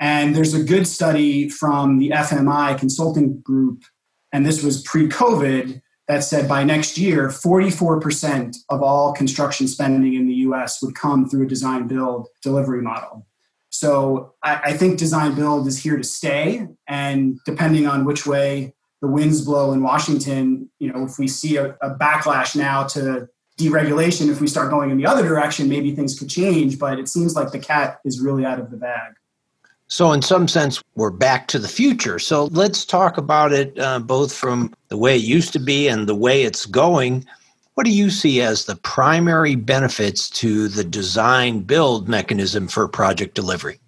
And 0.00 0.34
there's 0.34 0.54
a 0.54 0.62
good 0.62 0.86
study 0.86 1.48
from 1.48 1.98
the 1.98 2.10
FMI 2.10 2.78
consulting 2.78 3.40
group, 3.40 3.84
and 4.32 4.46
this 4.46 4.62
was 4.62 4.82
pre 4.82 5.08
COVID, 5.08 5.82
that 6.08 6.24
said 6.24 6.48
by 6.48 6.64
next 6.64 6.98
year, 6.98 7.28
44% 7.28 8.56
of 8.68 8.82
all 8.82 9.12
construction 9.12 9.68
spending 9.68 10.14
in 10.14 10.26
the 10.26 10.34
US 10.34 10.82
would 10.82 10.94
come 10.94 11.28
through 11.28 11.44
a 11.44 11.48
design 11.48 11.86
build 11.86 12.28
delivery 12.42 12.82
model. 12.82 13.26
So 13.70 14.34
I, 14.42 14.60
I, 14.64 14.72
think 14.74 14.98
design 14.98 15.34
build 15.34 15.66
is 15.66 15.82
here 15.82 15.96
to 15.96 16.04
stay. 16.04 16.66
And 16.86 17.38
depending 17.46 17.86
on 17.86 18.04
which 18.04 18.26
way 18.26 18.74
the 19.00 19.08
winds 19.08 19.42
blow 19.42 19.72
in 19.72 19.82
Washington, 19.82 20.70
you 20.78 20.92
know, 20.92 21.04
if 21.04 21.18
we 21.18 21.26
see 21.26 21.56
a, 21.56 21.70
a 21.80 21.94
backlash 21.94 22.54
now 22.54 22.84
to 22.88 23.28
deregulation, 23.62 24.28
if 24.30 24.40
we 24.40 24.46
start 24.46 24.70
going 24.70 24.90
in 24.90 24.96
the 24.96 25.06
other 25.06 25.26
direction, 25.26 25.68
maybe 25.68 25.94
things 25.94 26.18
could 26.18 26.28
change. 26.28 26.78
But 26.78 26.98
it 26.98 27.08
seems 27.08 27.34
like 27.34 27.52
the 27.52 27.58
cat 27.58 28.00
is 28.04 28.20
really 28.20 28.44
out 28.44 28.58
of 28.58 28.70
the 28.70 28.76
bag. 28.76 29.14
So, 29.88 30.12
in 30.12 30.22
some 30.22 30.48
sense, 30.48 30.82
we're 30.94 31.10
back 31.10 31.48
to 31.48 31.58
the 31.58 31.68
future. 31.68 32.18
So, 32.18 32.46
let's 32.46 32.84
talk 32.84 33.18
about 33.18 33.52
it 33.52 33.78
uh, 33.78 33.98
both 33.98 34.34
from 34.34 34.72
the 34.88 34.96
way 34.96 35.16
it 35.16 35.22
used 35.22 35.52
to 35.52 35.58
be 35.58 35.88
and 35.88 36.08
the 36.08 36.14
way 36.14 36.44
it's 36.44 36.64
going. 36.64 37.26
What 37.74 37.84
do 37.84 37.90
you 37.90 38.10
see 38.10 38.42
as 38.42 38.64
the 38.64 38.76
primary 38.76 39.54
benefits 39.54 40.28
to 40.30 40.68
the 40.68 40.84
design 40.84 41.60
build 41.60 42.08
mechanism 42.08 42.68
for 42.68 42.86
project 42.88 43.34
delivery? 43.34 43.80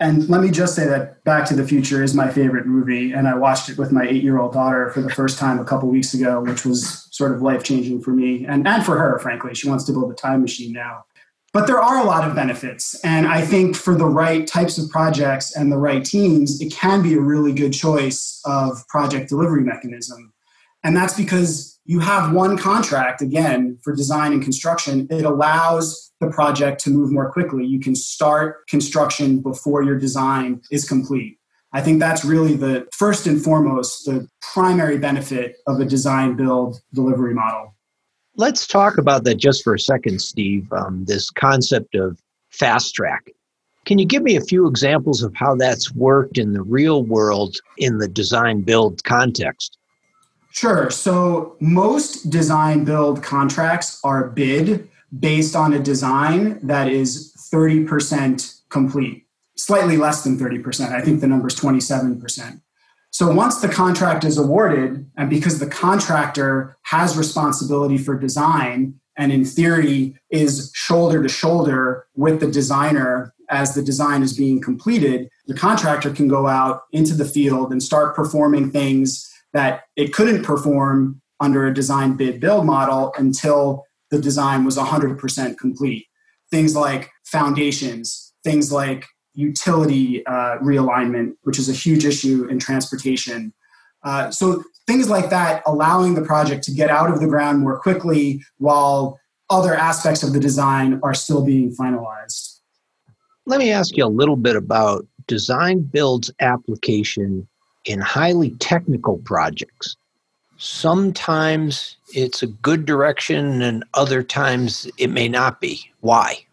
And 0.00 0.26
let 0.30 0.40
me 0.40 0.50
just 0.50 0.74
say 0.74 0.86
that 0.86 1.22
Back 1.24 1.46
to 1.48 1.54
the 1.54 1.66
Future 1.66 2.02
is 2.02 2.14
my 2.14 2.30
favorite 2.30 2.66
movie, 2.66 3.12
and 3.12 3.28
I 3.28 3.34
watched 3.34 3.68
it 3.68 3.76
with 3.76 3.92
my 3.92 4.06
eight 4.06 4.22
year 4.22 4.38
old 4.38 4.54
daughter 4.54 4.88
for 4.90 5.02
the 5.02 5.10
first 5.10 5.38
time 5.38 5.58
a 5.60 5.64
couple 5.64 5.90
weeks 5.90 6.14
ago, 6.14 6.40
which 6.40 6.64
was 6.64 7.06
sort 7.20 7.32
of 7.36 7.42
life 7.42 7.62
changing 7.62 8.00
for 8.00 8.12
me 8.12 8.46
and, 8.46 8.66
and 8.66 8.82
for 8.82 8.96
her, 8.96 9.18
frankly. 9.18 9.54
She 9.54 9.68
wants 9.68 9.84
to 9.84 9.92
build 9.92 10.10
a 10.10 10.14
time 10.14 10.40
machine 10.40 10.72
now. 10.72 11.04
But 11.52 11.66
there 11.66 11.82
are 11.82 11.98
a 12.00 12.06
lot 12.06 12.26
of 12.26 12.34
benefits. 12.34 12.98
And 13.04 13.26
I 13.26 13.42
think 13.42 13.76
for 13.76 13.94
the 13.94 14.06
right 14.06 14.46
types 14.46 14.78
of 14.78 14.88
projects 14.88 15.54
and 15.54 15.70
the 15.70 15.76
right 15.76 16.02
teams, 16.02 16.62
it 16.62 16.72
can 16.72 17.02
be 17.02 17.12
a 17.14 17.20
really 17.20 17.52
good 17.52 17.74
choice 17.74 18.40
of 18.46 18.86
project 18.88 19.28
delivery 19.28 19.64
mechanism. 19.64 20.32
And 20.82 20.96
that's 20.96 21.14
because 21.14 21.78
you 21.84 22.00
have 22.00 22.32
one 22.32 22.56
contract, 22.56 23.20
again, 23.20 23.78
for 23.82 23.94
design 23.94 24.32
and 24.32 24.42
construction. 24.42 25.06
It 25.10 25.24
allows 25.24 26.10
the 26.20 26.30
project 26.30 26.80
to 26.84 26.90
move 26.90 27.12
more 27.12 27.30
quickly. 27.30 27.66
You 27.66 27.80
can 27.80 27.94
start 27.94 28.66
construction 28.68 29.40
before 29.40 29.82
your 29.82 29.98
design 29.98 30.62
is 30.70 30.88
complete. 30.88 31.39
I 31.72 31.80
think 31.80 32.00
that's 32.00 32.24
really 32.24 32.56
the 32.56 32.88
first 32.92 33.26
and 33.26 33.42
foremost, 33.42 34.06
the 34.06 34.28
primary 34.40 34.98
benefit 34.98 35.56
of 35.66 35.80
a 35.80 35.84
design 35.84 36.36
build 36.36 36.80
delivery 36.92 37.34
model. 37.34 37.74
Let's 38.36 38.66
talk 38.66 38.98
about 38.98 39.24
that 39.24 39.36
just 39.36 39.62
for 39.62 39.74
a 39.74 39.78
second, 39.78 40.20
Steve. 40.20 40.72
Um, 40.72 41.04
this 41.04 41.30
concept 41.30 41.94
of 41.94 42.18
fast 42.50 42.94
track. 42.94 43.30
Can 43.86 43.98
you 43.98 44.04
give 44.04 44.22
me 44.22 44.36
a 44.36 44.40
few 44.40 44.66
examples 44.66 45.22
of 45.22 45.34
how 45.34 45.54
that's 45.54 45.94
worked 45.94 46.38
in 46.38 46.52
the 46.52 46.62
real 46.62 47.02
world 47.02 47.56
in 47.78 47.98
the 47.98 48.08
design 48.08 48.62
build 48.62 49.02
context? 49.04 49.78
Sure. 50.52 50.90
So 50.90 51.56
most 51.60 52.28
design 52.30 52.84
build 52.84 53.22
contracts 53.22 54.00
are 54.04 54.28
bid 54.28 54.88
based 55.18 55.56
on 55.56 55.72
a 55.72 55.78
design 55.78 56.58
that 56.66 56.88
is 56.88 57.34
30% 57.52 58.60
complete, 58.68 59.26
slightly 59.64 59.96
less 59.96 60.22
than 60.24 60.38
30%. 60.38 60.92
I 60.92 61.00
think 61.00 61.20
the 61.20 61.26
number 61.26 61.48
is 61.48 61.56
27%. 61.56 62.60
So 63.12 63.30
once 63.32 63.60
the 63.60 63.68
contract 63.68 64.24
is 64.24 64.38
awarded, 64.38 65.10
and 65.16 65.28
because 65.28 65.58
the 65.58 65.66
contractor 65.66 66.76
has 66.82 67.16
responsibility 67.16 67.98
for 67.98 68.16
design 68.16 69.00
and 69.16 69.32
in 69.32 69.44
theory 69.44 70.16
is 70.30 70.70
shoulder 70.74 71.22
to 71.22 71.28
shoulder 71.28 72.06
with 72.14 72.40
the 72.40 72.50
designer 72.50 73.34
as 73.50 73.74
the 73.74 73.82
design 73.82 74.22
is 74.22 74.36
being 74.36 74.60
completed, 74.60 75.28
the 75.48 75.54
contractor 75.54 76.10
can 76.10 76.28
go 76.28 76.46
out 76.46 76.82
into 76.92 77.14
the 77.14 77.24
field 77.24 77.72
and 77.72 77.82
start 77.82 78.14
performing 78.14 78.70
things 78.70 79.28
that 79.52 79.82
it 79.96 80.12
couldn't 80.14 80.44
perform 80.44 81.20
under 81.40 81.66
a 81.66 81.74
design 81.74 82.16
bid 82.16 82.38
build 82.38 82.64
model 82.64 83.12
until 83.18 83.84
the 84.10 84.20
design 84.20 84.64
was 84.64 84.76
100% 84.76 85.58
complete. 85.58 86.06
Things 86.50 86.76
like 86.76 87.10
foundations, 87.24 88.32
things 88.44 88.70
like 88.70 89.04
utility 89.40 90.24
uh, 90.26 90.58
realignment, 90.58 91.34
which 91.42 91.58
is 91.58 91.68
a 91.68 91.72
huge 91.72 92.04
issue 92.04 92.46
in 92.50 92.58
transportation. 92.58 93.52
Uh, 94.02 94.30
so 94.30 94.62
things 94.86 95.08
like 95.08 95.30
that, 95.30 95.62
allowing 95.66 96.14
the 96.14 96.22
project 96.22 96.64
to 96.64 96.72
get 96.72 96.90
out 96.90 97.10
of 97.10 97.20
the 97.20 97.26
ground 97.26 97.60
more 97.60 97.78
quickly 97.80 98.42
while 98.58 99.18
other 99.48 99.74
aspects 99.74 100.22
of 100.22 100.32
the 100.32 100.40
design 100.40 101.00
are 101.02 101.14
still 101.14 101.44
being 101.44 101.74
finalized. 101.74 102.60
Let 103.46 103.58
me 103.58 103.70
ask 103.72 103.96
you 103.96 104.04
a 104.04 104.06
little 104.06 104.36
bit 104.36 104.56
about 104.56 105.06
design 105.26 105.80
builds 105.80 106.30
application 106.40 107.48
in 107.84 108.00
highly 108.00 108.50
technical 108.58 109.18
projects. 109.18 109.96
Sometimes 110.58 111.96
it's 112.14 112.42
a 112.42 112.46
good 112.46 112.84
direction, 112.84 113.62
and 113.62 113.82
other 113.94 114.22
times 114.22 114.86
it 114.98 115.08
may 115.08 115.28
not 115.28 115.60
be. 115.60 115.90
Why? 116.00 116.44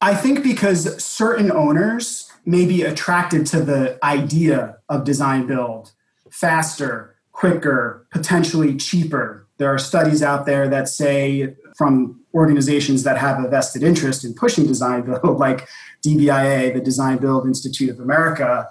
I 0.00 0.14
think 0.14 0.42
because 0.42 1.02
certain 1.02 1.52
owners 1.52 2.30
may 2.46 2.66
be 2.66 2.82
attracted 2.82 3.46
to 3.46 3.60
the 3.60 3.98
idea 4.02 4.78
of 4.88 5.04
design 5.04 5.46
build 5.46 5.92
faster, 6.30 7.16
quicker, 7.32 8.06
potentially 8.10 8.76
cheaper. 8.76 9.46
There 9.58 9.72
are 9.72 9.78
studies 9.78 10.22
out 10.22 10.46
there 10.46 10.68
that 10.68 10.88
say 10.88 11.54
from 11.76 12.20
organizations 12.34 13.02
that 13.02 13.18
have 13.18 13.42
a 13.42 13.48
vested 13.48 13.82
interest 13.82 14.24
in 14.24 14.34
pushing 14.34 14.66
design 14.66 15.02
build, 15.02 15.38
like 15.38 15.68
DBIA, 16.04 16.72
the 16.72 16.80
Design 16.80 17.18
Build 17.18 17.46
Institute 17.46 17.90
of 17.90 18.00
America, 18.00 18.68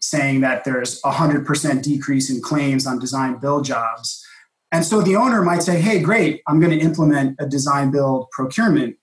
saying 0.00 0.40
that 0.40 0.64
there's 0.64 0.98
a 1.04 1.10
100% 1.10 1.82
decrease 1.82 2.30
in 2.30 2.40
claims 2.40 2.86
on 2.86 2.98
design 2.98 3.38
build 3.38 3.64
jobs. 3.64 4.24
And 4.72 4.84
so 4.84 5.02
the 5.02 5.16
owner 5.16 5.42
might 5.42 5.62
say, 5.62 5.80
hey, 5.80 6.00
great, 6.00 6.42
I'm 6.46 6.60
going 6.60 6.78
to 6.78 6.84
implement 6.84 7.36
a 7.38 7.46
design 7.46 7.90
build 7.90 8.30
procurement. 8.30 8.96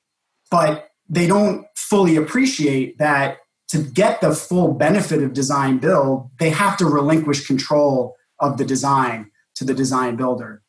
But 0.49 0.86
they 1.09 1.27
don't 1.27 1.65
fully 1.75 2.15
appreciate 2.15 2.97
that 2.97 3.37
to 3.69 3.79
get 3.79 4.21
the 4.21 4.33
full 4.33 4.73
benefit 4.73 5.21
of 5.21 5.33
design 5.33 5.77
build, 5.77 6.29
they 6.39 6.49
have 6.49 6.77
to 6.77 6.85
relinquish 6.85 7.45
control 7.45 8.15
of 8.39 8.57
the 8.57 8.65
design 8.65 9.31
to 9.55 9.65
the 9.65 9.73
design 9.73 10.15
builder. 10.15 10.61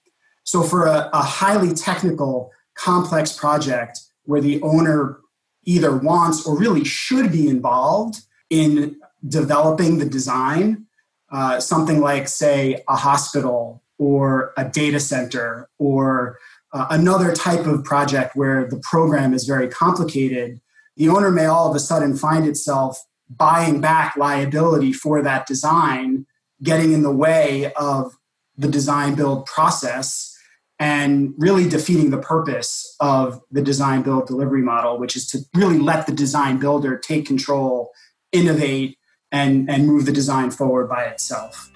So 0.44 0.62
for 0.62 0.86
a, 0.86 1.10
a 1.12 1.22
highly 1.22 1.74
technical, 1.74 2.50
complex 2.74 3.32
project 3.32 4.00
where 4.24 4.40
the 4.40 4.60
owner 4.62 5.18
either 5.64 5.96
wants 5.96 6.46
or 6.46 6.58
really 6.58 6.84
should 6.84 7.30
be 7.30 7.48
involved 7.48 8.20
in 8.50 8.96
developing 9.28 9.98
the 9.98 10.06
design, 10.06 10.86
uh, 11.30 11.60
something 11.60 12.00
like, 12.00 12.28
say, 12.28 12.82
a 12.88 12.96
hospital 12.96 13.82
or 13.98 14.52
a 14.56 14.64
data 14.64 15.00
center 15.00 15.68
or 15.78 16.38
uh, 16.72 16.86
another 16.90 17.32
type 17.32 17.66
of 17.66 17.84
project 17.84 18.36
where 18.36 18.68
the 18.68 18.80
program 18.82 19.32
is 19.32 19.44
very 19.44 19.68
complicated, 19.68 20.60
the 20.96 21.08
owner 21.08 21.30
may 21.30 21.46
all 21.46 21.70
of 21.70 21.76
a 21.76 21.80
sudden 21.80 22.16
find 22.16 22.46
itself 22.46 23.04
buying 23.30 23.80
back 23.80 24.16
liability 24.16 24.92
for 24.92 25.22
that 25.22 25.46
design, 25.46 26.26
getting 26.62 26.92
in 26.92 27.02
the 27.02 27.12
way 27.12 27.72
of 27.74 28.16
the 28.56 28.68
design 28.68 29.14
build 29.14 29.46
process 29.46 30.34
and 30.80 31.34
really 31.38 31.68
defeating 31.68 32.10
the 32.10 32.18
purpose 32.18 32.96
of 33.00 33.40
the 33.50 33.62
design 33.62 34.02
build 34.02 34.26
delivery 34.26 34.62
model, 34.62 34.98
which 34.98 35.16
is 35.16 35.26
to 35.26 35.38
really 35.54 35.78
let 35.78 36.06
the 36.06 36.12
design 36.12 36.58
builder 36.58 36.96
take 36.96 37.26
control, 37.26 37.90
innovate, 38.32 38.96
and, 39.32 39.68
and 39.68 39.86
move 39.86 40.06
the 40.06 40.12
design 40.12 40.50
forward 40.50 40.88
by 40.88 41.04
itself. 41.04 41.70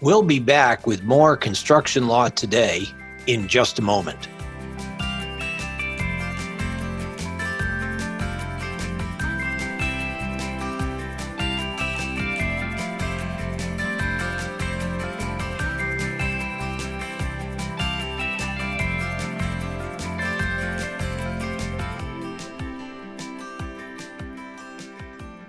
We'll 0.00 0.22
be 0.22 0.38
back 0.38 0.86
with 0.86 1.02
more 1.02 1.36
construction 1.36 2.08
law 2.08 2.28
today 2.28 2.86
in 3.26 3.48
just 3.48 3.78
a 3.78 3.82
moment. 3.82 4.28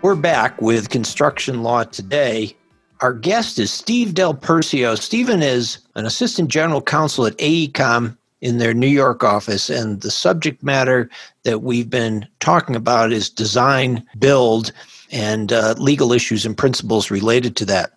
We're 0.02 0.16
back 0.16 0.62
with 0.62 0.90
Construction 0.90 1.62
Law 1.62 1.84
Today. 1.84 2.58
Our 3.02 3.14
guest 3.14 3.58
is 3.58 3.74
Steve 3.74 4.14
Del 4.14 4.36
Percio. 4.36 4.96
Stephen 4.96 5.42
is 5.42 5.80
an 5.96 6.06
assistant 6.06 6.50
general 6.50 6.84
counsel 6.84 7.26
at 7.26 7.36
AECOM 7.40 8.16
in 8.42 8.60
their 8.60 8.76
New 8.76 8.88
York 8.88 9.24
office, 9.24 9.72
and 9.72 10.02
the 10.02 10.12
subject 10.12 10.62
matter 10.62 11.10
that 11.42 11.64
we've 11.64 11.90
been 11.90 12.28
talking 12.40 12.76
about 12.76 13.12
is 13.12 13.28
design, 13.28 14.06
build, 14.20 14.72
and 15.12 15.52
uh, 15.52 15.74
legal 15.80 16.14
issues 16.14 16.46
and 16.46 16.56
principles 16.56 17.10
related 17.10 17.56
to 17.56 17.66
that. 17.66 17.94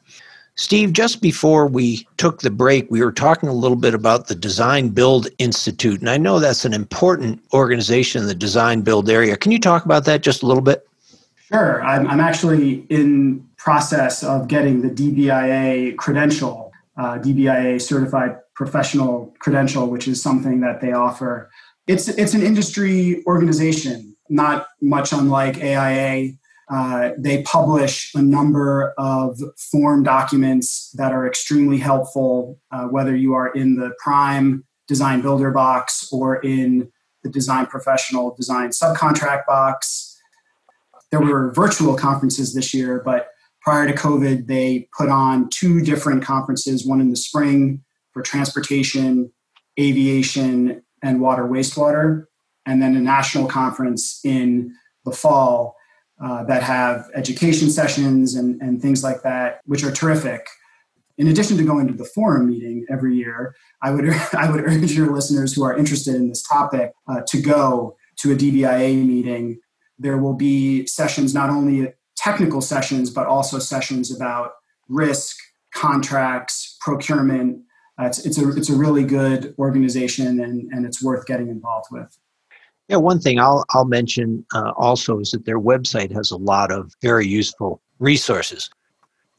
Steve, 0.54 0.94
just 0.94 1.20
before 1.20 1.66
we 1.66 2.06
took 2.16 2.40
the 2.40 2.50
break, 2.50 2.90
we 2.90 3.02
were 3.02 3.12
talking 3.12 3.50
a 3.50 3.52
little 3.54 3.76
bit 3.76 3.92
about 3.92 4.28
the 4.28 4.34
Design 4.34 4.88
Build 4.88 5.28
Institute, 5.36 6.00
and 6.00 6.08
I 6.08 6.16
know 6.16 6.38
that's 6.38 6.64
an 6.64 6.72
important 6.72 7.42
organization 7.52 8.22
in 8.22 8.28
the 8.28 8.34
design 8.34 8.80
build 8.80 9.10
area. 9.10 9.36
Can 9.36 9.52
you 9.52 9.60
talk 9.60 9.84
about 9.84 10.06
that 10.06 10.22
just 10.22 10.42
a 10.42 10.46
little 10.46 10.62
bit? 10.62 10.88
Sure. 11.54 11.84
I'm, 11.84 12.08
I'm 12.08 12.18
actually 12.18 12.84
in 12.90 13.46
process 13.58 14.24
of 14.24 14.48
getting 14.48 14.82
the 14.82 14.88
DBIA 14.90 15.96
credential, 15.96 16.72
uh, 16.96 17.18
DBIA 17.18 17.80
certified 17.80 18.38
professional 18.56 19.32
credential, 19.38 19.86
which 19.86 20.08
is 20.08 20.20
something 20.20 20.62
that 20.62 20.80
they 20.80 20.92
offer. 20.92 21.48
It's 21.86 22.08
it's 22.08 22.34
an 22.34 22.42
industry 22.42 23.22
organization, 23.26 24.16
not 24.28 24.66
much 24.82 25.12
unlike 25.12 25.62
AIA. 25.62 26.32
Uh, 26.68 27.10
they 27.18 27.42
publish 27.42 28.12
a 28.16 28.22
number 28.22 28.92
of 28.98 29.38
form 29.56 30.02
documents 30.02 30.90
that 30.94 31.12
are 31.12 31.24
extremely 31.24 31.78
helpful, 31.78 32.58
uh, 32.72 32.86
whether 32.86 33.14
you 33.14 33.32
are 33.32 33.52
in 33.52 33.76
the 33.76 33.92
Prime 34.02 34.64
Design 34.88 35.20
Builder 35.20 35.52
box 35.52 36.08
or 36.10 36.36
in 36.36 36.90
the 37.22 37.30
Design 37.30 37.66
Professional 37.66 38.34
Design 38.34 38.70
Subcontract 38.70 39.46
box 39.46 40.13
there 41.14 41.20
were 41.20 41.52
virtual 41.52 41.94
conferences 41.94 42.54
this 42.54 42.74
year, 42.74 43.00
but 43.04 43.28
prior 43.62 43.86
to 43.86 43.92
COVID, 43.92 44.48
they 44.48 44.88
put 44.96 45.08
on 45.08 45.48
two 45.48 45.80
different 45.80 46.24
conferences, 46.24 46.84
one 46.84 47.00
in 47.00 47.10
the 47.10 47.16
spring 47.16 47.84
for 48.12 48.20
transportation, 48.20 49.30
aviation, 49.78 50.82
and 51.04 51.20
water 51.20 51.44
wastewater, 51.44 52.24
and 52.66 52.82
then 52.82 52.96
a 52.96 53.00
national 53.00 53.46
conference 53.46 54.18
in 54.24 54.74
the 55.04 55.12
fall 55.12 55.76
uh, 56.20 56.42
that 56.44 56.64
have 56.64 57.08
education 57.14 57.70
sessions 57.70 58.34
and, 58.34 58.60
and 58.60 58.82
things 58.82 59.04
like 59.04 59.22
that, 59.22 59.60
which 59.66 59.84
are 59.84 59.92
terrific. 59.92 60.48
In 61.16 61.28
addition 61.28 61.56
to 61.58 61.62
going 61.62 61.86
to 61.86 61.94
the 61.94 62.04
forum 62.04 62.48
meeting 62.48 62.86
every 62.90 63.14
year, 63.14 63.54
I 63.82 63.92
would 63.92 64.08
I 64.32 64.50
would 64.50 64.62
urge 64.64 64.92
your 64.92 65.12
listeners 65.12 65.54
who 65.54 65.62
are 65.62 65.76
interested 65.76 66.16
in 66.16 66.28
this 66.28 66.42
topic 66.42 66.92
uh, 67.06 67.20
to 67.28 67.40
go 67.40 67.96
to 68.16 68.32
a 68.32 68.34
DBIA 68.34 69.06
meeting 69.06 69.60
there 69.98 70.18
will 70.18 70.34
be 70.34 70.86
sessions, 70.86 71.34
not 71.34 71.50
only 71.50 71.92
technical 72.16 72.60
sessions, 72.60 73.10
but 73.10 73.26
also 73.26 73.58
sessions 73.58 74.14
about 74.14 74.52
risk, 74.88 75.36
contracts, 75.74 76.76
procurement. 76.80 77.62
Uh, 78.00 78.06
it's, 78.06 78.24
it's, 78.26 78.38
a, 78.38 78.48
it's 78.56 78.70
a 78.70 78.76
really 78.76 79.04
good 79.04 79.54
organization 79.58 80.40
and, 80.40 80.72
and 80.72 80.86
it's 80.86 81.02
worth 81.02 81.26
getting 81.26 81.48
involved 81.48 81.86
with. 81.90 82.16
Yeah, 82.88 82.96
one 82.96 83.20
thing 83.20 83.38
I'll, 83.38 83.64
I'll 83.70 83.86
mention 83.86 84.44
uh, 84.54 84.72
also 84.76 85.18
is 85.18 85.30
that 85.30 85.46
their 85.46 85.60
website 85.60 86.12
has 86.12 86.30
a 86.30 86.36
lot 86.36 86.70
of 86.70 86.92
very 87.00 87.26
useful 87.26 87.80
resources. 87.98 88.68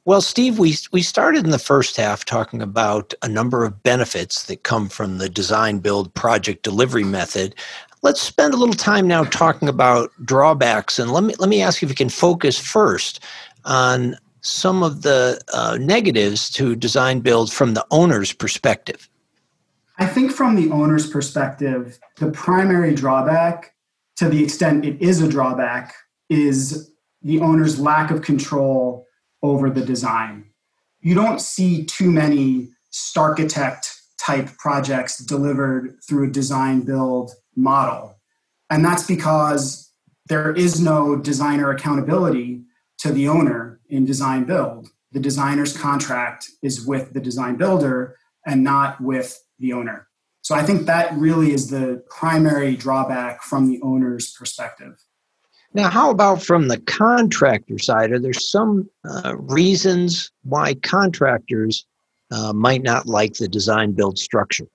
Well, 0.06 0.22
Steve, 0.22 0.60
we, 0.60 0.76
we 0.92 1.02
started 1.02 1.46
in 1.46 1.52
the 1.52 1.60
first 1.60 1.98
half 1.98 2.26
talking 2.26 2.62
about 2.62 3.14
a 3.24 3.28
number 3.28 3.66
of 3.66 3.82
benefits 3.82 4.46
that 4.46 4.64
come 4.64 4.88
from 4.88 5.18
the 5.18 5.30
design 5.30 5.80
build 5.80 6.14
project 6.14 6.64
delivery 6.64 7.04
method 7.04 7.56
Let's 8.06 8.22
spend 8.22 8.54
a 8.54 8.58
little 8.58 8.76
time 8.76 9.08
now 9.08 9.24
talking 9.24 9.68
about 9.68 10.12
drawbacks, 10.24 11.00
and 11.00 11.10
let 11.10 11.24
me 11.24 11.34
let 11.40 11.50
me 11.50 11.64
ask 11.64 11.82
you 11.82 11.88
if 11.88 11.90
you 11.90 11.96
can 11.96 12.10
focus 12.10 12.56
first 12.60 13.20
on 13.64 14.16
some 14.42 14.84
of 14.84 15.02
the 15.02 15.42
uh, 15.52 15.80
negatives 15.82 16.52
to 16.52 16.76
design 16.76 17.22
build 17.22 17.52
from 17.52 17.74
the 17.74 17.84
owner's 17.90 18.32
perspective. 18.32 19.10
I 19.98 20.06
think 20.06 20.32
from 20.32 20.56
the 20.56 20.70
owner's 20.70 21.10
perspective, 21.10 21.98
the 22.18 22.30
primary 22.30 22.94
drawback, 22.94 23.74
to 24.18 24.30
the 24.30 24.44
extent 24.44 24.86
it 24.86 25.02
is 25.02 25.20
a 25.24 25.28
drawback, 25.28 25.96
is 26.30 26.92
the 27.24 27.40
owner's 27.40 27.80
lack 27.80 28.12
of 28.12 28.22
control 28.22 29.08
over 29.42 29.72
the 29.72 29.84
design. 29.84 30.46
You 31.02 31.16
don't 31.16 31.42
see 31.42 31.86
too 31.86 32.12
many 32.12 32.70
Starchitect 32.94 33.88
type 34.20 34.56
projects 34.60 35.18
delivered 35.18 35.98
through 36.08 36.28
a 36.28 36.32
design 36.32 36.82
build 36.82 37.32
model. 37.56 38.20
And 38.70 38.84
that's 38.84 39.06
because 39.06 39.92
there 40.28 40.54
is 40.54 40.82
no 40.82 41.16
designer 41.16 41.72
accountability 41.72 42.64
to 43.00 43.12
the 43.12 43.28
owner 43.28 43.80
in 43.90 44.06
design 44.06 44.46
build. 44.46 44.88
The 45.12 45.20
designer's 45.20 45.78
contract 45.78 46.50
is 46.62 46.86
with 46.86 47.14
the 47.14 47.20
design 47.20 47.56
builder 47.56 48.18
and 48.46 48.64
not 48.64 49.00
with 49.02 49.42
the 49.60 49.74
owner. 49.74 50.08
So 50.42 50.56
I 50.56 50.64
think 50.64 50.86
that 50.86 51.14
really 51.16 51.54
is 51.54 51.70
the 51.70 52.04
primary 52.10 52.76
drawback 52.76 53.42
from 53.42 53.68
the 53.68 53.82
owner's 53.82 54.34
perspective. 54.34 54.96
Now, 55.74 55.90
how 55.90 56.10
about 56.10 56.42
from 56.42 56.68
the 56.68 56.80
contractor 56.80 57.78
side? 57.80 58.12
Are 58.12 58.20
there 58.20 58.32
some 58.32 58.90
uh, 59.10 59.36
reasons 59.38 60.32
why 60.44 60.76
contractors 60.76 61.86
uh, 62.32 62.54
might 62.54 62.82
not 62.82 63.08
like 63.08 63.34
the 63.34 63.48
design 63.48 63.92
build 63.92 64.18
structure? 64.18 64.68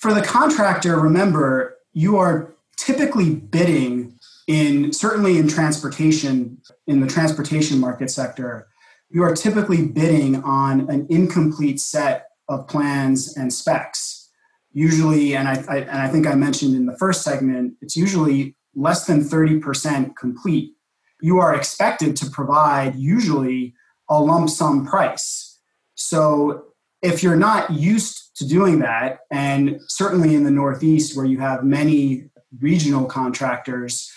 For 0.00 0.14
the 0.14 0.22
contractor, 0.22 0.98
remember, 0.98 1.76
you 1.92 2.16
are 2.16 2.54
typically 2.78 3.34
bidding 3.34 4.18
in 4.46 4.92
certainly 4.92 5.38
in 5.38 5.46
transportation, 5.46 6.58
in 6.86 7.00
the 7.00 7.06
transportation 7.06 7.78
market 7.78 8.10
sector, 8.10 8.66
you 9.10 9.22
are 9.22 9.34
typically 9.34 9.86
bidding 9.86 10.42
on 10.42 10.88
an 10.88 11.06
incomplete 11.10 11.80
set 11.80 12.28
of 12.48 12.66
plans 12.66 13.36
and 13.36 13.52
specs. 13.52 14.30
Usually, 14.72 15.36
and 15.36 15.48
I, 15.48 15.64
I, 15.68 15.76
and 15.78 16.02
I 16.02 16.08
think 16.08 16.26
I 16.26 16.34
mentioned 16.34 16.74
in 16.74 16.86
the 16.86 16.96
first 16.96 17.22
segment, 17.22 17.74
it's 17.82 17.96
usually 17.96 18.56
less 18.74 19.04
than 19.04 19.20
30% 19.20 20.16
complete. 20.16 20.72
You 21.20 21.38
are 21.38 21.54
expected 21.54 22.16
to 22.16 22.30
provide 22.30 22.96
usually 22.96 23.74
a 24.08 24.18
lump 24.20 24.48
sum 24.48 24.86
price. 24.86 25.58
So 25.94 26.64
if 27.02 27.22
you're 27.22 27.36
not 27.36 27.70
used 27.70 28.19
to 28.36 28.46
doing 28.46 28.78
that, 28.80 29.20
and 29.30 29.80
certainly 29.88 30.34
in 30.34 30.44
the 30.44 30.50
Northeast 30.50 31.16
where 31.16 31.26
you 31.26 31.40
have 31.40 31.64
many 31.64 32.30
regional 32.60 33.06
contractors 33.06 34.10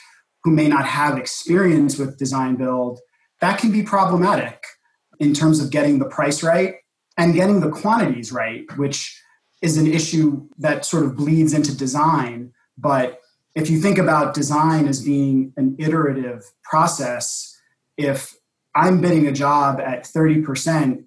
who 0.43 0.51
may 0.51 0.67
not 0.67 0.85
have 0.85 1.17
experience 1.17 1.97
with 1.97 2.17
design 2.17 2.55
build, 2.55 2.99
that 3.41 3.59
can 3.59 3.71
be 3.71 3.83
problematic 3.83 4.63
in 5.19 5.33
terms 5.33 5.59
of 5.59 5.71
getting 5.71 5.99
the 5.99 6.05
price 6.05 6.43
right 6.43 6.75
and 7.17 7.33
getting 7.33 7.59
the 7.59 7.69
quantities 7.69 8.31
right, 8.31 8.65
which 8.77 9.19
is 9.61 9.77
an 9.77 9.87
issue 9.87 10.47
that 10.57 10.85
sort 10.85 11.05
of 11.05 11.15
bleeds 11.15 11.53
into 11.53 11.75
design. 11.75 12.51
But 12.77 13.19
if 13.55 13.69
you 13.69 13.79
think 13.79 13.97
about 13.97 14.33
design 14.33 14.87
as 14.87 15.03
being 15.03 15.53
an 15.57 15.75
iterative 15.79 16.43
process, 16.63 17.55
if 17.97 18.35
I'm 18.75 18.99
bidding 18.99 19.27
a 19.27 19.31
job 19.31 19.79
at 19.79 20.03
30%, 20.03 21.05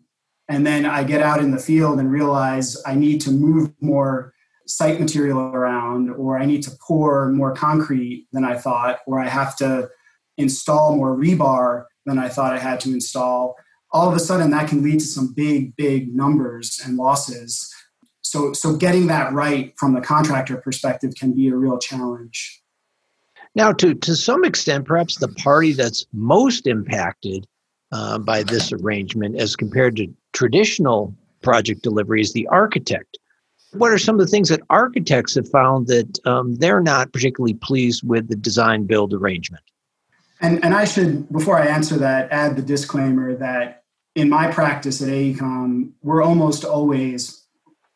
and 0.49 0.67
then 0.67 0.87
I 0.87 1.05
get 1.05 1.23
out 1.23 1.41
in 1.41 1.51
the 1.51 1.59
field 1.59 1.99
and 1.99 2.11
realize 2.11 2.81
I 2.85 2.95
need 2.95 3.21
to 3.23 3.31
move 3.31 3.73
more 3.81 4.33
site 4.67 5.01
material 5.01 5.39
around, 5.39 6.11
or 6.11 6.39
I 6.39 6.45
need 6.45 6.63
to 6.65 6.73
pour 6.87 7.31
more 7.31 7.55
concrete 7.55 8.27
than 8.33 8.45
I 8.45 8.57
thought, 8.57 9.01
or 9.07 9.21
I 9.21 9.29
have 9.29 9.57
to 9.57 9.89
install 10.37 10.97
more 10.97 11.17
rebar 11.17 11.85
than 12.05 12.19
I 12.19 12.29
thought 12.29 12.53
I 12.53 12.59
had 12.59 12.81
to 12.81 12.93
install, 12.93 13.57
all 13.91 14.09
of 14.09 14.15
a 14.15 14.21
sudden 14.21 14.51
that 14.51 14.69
can 14.69 14.83
lead 14.83 15.01
to 15.01 15.07
some 15.07 15.33
big, 15.35 15.75
big 15.77 16.15
numbers 16.15 16.81
and 16.85 16.97
losses. 16.97 17.73
So, 18.23 18.53
so 18.53 18.77
getting 18.77 19.07
that 19.07 19.33
right 19.33 19.73
from 19.79 19.95
the 19.95 20.01
contractor 20.01 20.57
perspective 20.57 21.15
can 21.19 21.33
be 21.33 21.49
a 21.49 21.57
real 21.57 21.79
challenge. 21.79 22.63
Now, 23.55 23.73
to, 23.73 23.95
to 23.95 24.15
some 24.15 24.45
extent, 24.45 24.85
perhaps 24.85 25.17
the 25.17 25.29
party 25.29 25.73
that's 25.73 26.07
most 26.13 26.67
impacted 26.67 27.47
uh, 27.93 28.19
by 28.19 28.43
this 28.43 28.73
arrangement 28.73 29.37
as 29.37 29.57
compared 29.57 29.97
to 29.97 30.13
traditional 30.37 31.17
project 31.43 31.83
delivery 31.83 32.21
is 32.21 32.35
the 32.35 32.47
architect. 32.49 33.17
What 33.73 33.91
are 33.91 33.99
some 33.99 34.17
of 34.17 34.21
the 34.21 34.31
things 34.31 34.51
that 34.51 34.61
architects 34.69 35.35
have 35.35 35.49
found 35.49 35.87
that 35.87 36.19
um, 36.27 36.57
they're 36.57 36.83
not 36.83 37.13
particularly 37.13 37.55
pleased 37.55 38.07
with 38.07 38.29
the 38.29 38.37
design 38.37 38.85
build 38.85 39.15
arrangement? 39.15 39.65
And, 40.43 40.63
and 40.63 40.75
I 40.75 40.85
should, 40.85 41.33
before 41.33 41.59
I 41.59 41.67
answer 41.67 41.97
that, 41.97 42.31
add 42.31 42.55
the 42.55 42.63
disclaimer 42.63 43.35
that 43.37 43.85
in 44.15 44.29
my 44.29 44.51
practice 44.53 45.01
at 45.01 45.09
AECOM, 45.09 45.93
we're 46.03 46.23
almost 46.23 46.65
always, 46.65 47.47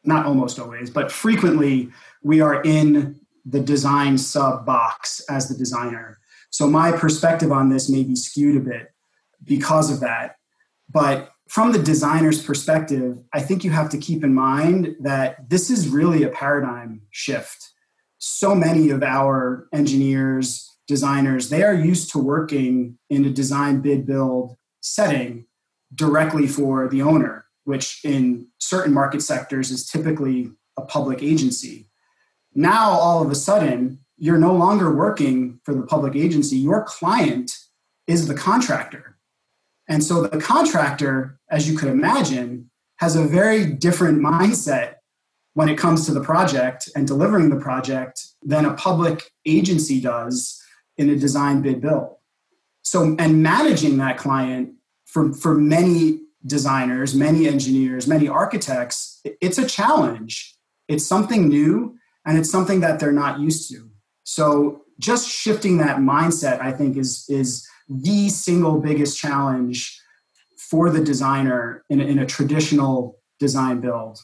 not 0.05 0.25
almost 0.25 0.59
always, 0.59 0.89
but 0.89 1.13
frequently 1.13 1.91
we 2.23 2.41
are 2.41 2.63
in 2.63 3.21
the 3.45 3.61
design 3.61 4.17
sub 4.17 4.65
box 4.65 5.21
as 5.29 5.49
the 5.49 5.55
designer. 5.55 6.19
So 6.49 6.67
my 6.67 6.93
perspective 6.93 7.53
on 7.53 7.69
this 7.69 7.91
may 7.91 8.03
be 8.03 8.17
skewed 8.17 8.57
a 8.57 8.61
bit 8.61 8.95
because 9.45 9.91
of 9.93 10.01
that. 10.01 10.37
But 10.89 11.31
from 11.51 11.73
the 11.73 11.83
designer's 11.83 12.41
perspective, 12.41 13.19
I 13.33 13.41
think 13.41 13.65
you 13.65 13.73
have 13.73 13.91
to 13.91 13.99
keep 13.99 14.23
in 14.23 14.33
mind 14.33 14.95
that 15.01 15.51
this 15.51 15.69
is 15.69 15.89
really 15.89 16.23
a 16.23 16.29
paradigm 16.29 17.03
shift. 17.11 17.73
So 18.19 18.55
many 18.55 18.91
of 18.91 19.03
our 19.03 19.67
engineers, 19.73 20.77
designers, 20.87 21.49
they 21.49 21.65
are 21.65 21.75
used 21.75 22.13
to 22.13 22.21
working 22.21 22.99
in 23.09 23.25
a 23.25 23.31
design 23.31 23.81
bid 23.81 24.07
build 24.07 24.57
setting 24.81 25.47
directly 25.93 26.47
for 26.47 26.89
the 26.89 27.03
owner, 27.03 27.47
which 27.65 28.01
in 28.05 28.47
certain 28.61 28.95
market 28.95 29.21
sectors 29.21 29.73
is 29.73 29.91
typically 29.91 30.53
a 30.77 30.83
public 30.83 31.21
agency. 31.21 31.91
Now, 32.55 32.91
all 32.91 33.25
of 33.25 33.31
a 33.33 33.35
sudden, 33.35 33.99
you're 34.17 34.39
no 34.39 34.55
longer 34.55 34.95
working 34.95 35.59
for 35.65 35.75
the 35.75 35.83
public 35.83 36.15
agency. 36.15 36.59
Your 36.59 36.85
client 36.85 37.51
is 38.07 38.29
the 38.29 38.35
contractor. 38.37 39.17
And 39.91 40.05
so 40.05 40.23
the 40.23 40.41
contractor, 40.41 41.39
as 41.51 41.69
you 41.69 41.77
could 41.77 41.89
imagine, 41.89 42.71
has 42.99 43.17
a 43.17 43.25
very 43.25 43.67
different 43.67 44.21
mindset 44.21 44.95
when 45.55 45.69
it 45.69 45.77
comes 45.77 46.07
to 46.07 46.15
the 46.15 46.21
project 46.21 46.89
and 46.95 47.09
delivering 47.09 47.51
the 47.51 47.57
project 47.57 48.25
than 48.41 48.65
a 48.65 48.75
public 48.75 49.33
agency 49.45 50.01
does 50.01 50.63
in 50.97 51.11
a 51.11 51.17
design 51.17 51.61
bid 51.61 51.81
build. 51.81 52.15
So, 52.83 53.17
and 53.19 53.43
managing 53.43 53.97
that 53.99 54.17
client 54.17 54.75
for, 55.07 55.33
for 55.33 55.57
many 55.57 56.21
designers, 56.47 57.15
many 57.17 57.49
engineers, 57.49 58.07
many 58.07 58.29
architects, 58.29 59.21
it's 59.41 59.59
a 59.59 59.67
challenge. 59.67 60.55
It's 60.87 61.05
something 61.05 61.49
new 61.49 61.97
and 62.25 62.39
it's 62.39 62.51
something 62.51 62.81
that 62.81 63.01
they're 63.01 63.13
not 63.13 63.41
used 63.41 63.69
to. 63.73 63.91
So, 64.23 64.83
just 65.01 65.29
shifting 65.29 65.79
that 65.79 65.97
mindset, 65.97 66.61
I 66.61 66.73
think, 66.73 66.97
is, 66.97 67.25
is 67.29 67.67
the 67.91 68.29
single 68.29 68.79
biggest 68.81 69.19
challenge 69.19 70.01
for 70.57 70.89
the 70.91 71.03
designer 71.03 71.85
in 71.91 72.01
a, 72.01 72.05
in 72.05 72.19
a 72.21 72.27
traditional 72.27 73.19
design 73.41 73.81
build. 73.81 74.19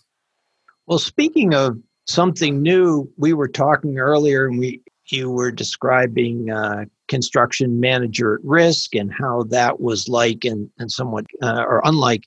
Well, 0.86 1.00
speaking 1.00 1.52
of 1.52 1.76
something 2.06 2.62
new, 2.62 3.10
we 3.16 3.32
were 3.32 3.48
talking 3.48 3.98
earlier 3.98 4.46
and 4.46 4.58
we 4.58 4.80
you 5.08 5.30
were 5.30 5.52
describing 5.52 6.50
uh, 6.50 6.84
construction 7.08 7.78
manager 7.78 8.34
at 8.34 8.40
risk 8.44 8.94
and 8.94 9.12
how 9.12 9.44
that 9.44 9.80
was 9.80 10.08
like 10.08 10.44
and, 10.44 10.68
and 10.78 10.90
somewhat 10.90 11.24
uh, 11.42 11.62
or 11.62 11.80
unlike 11.84 12.24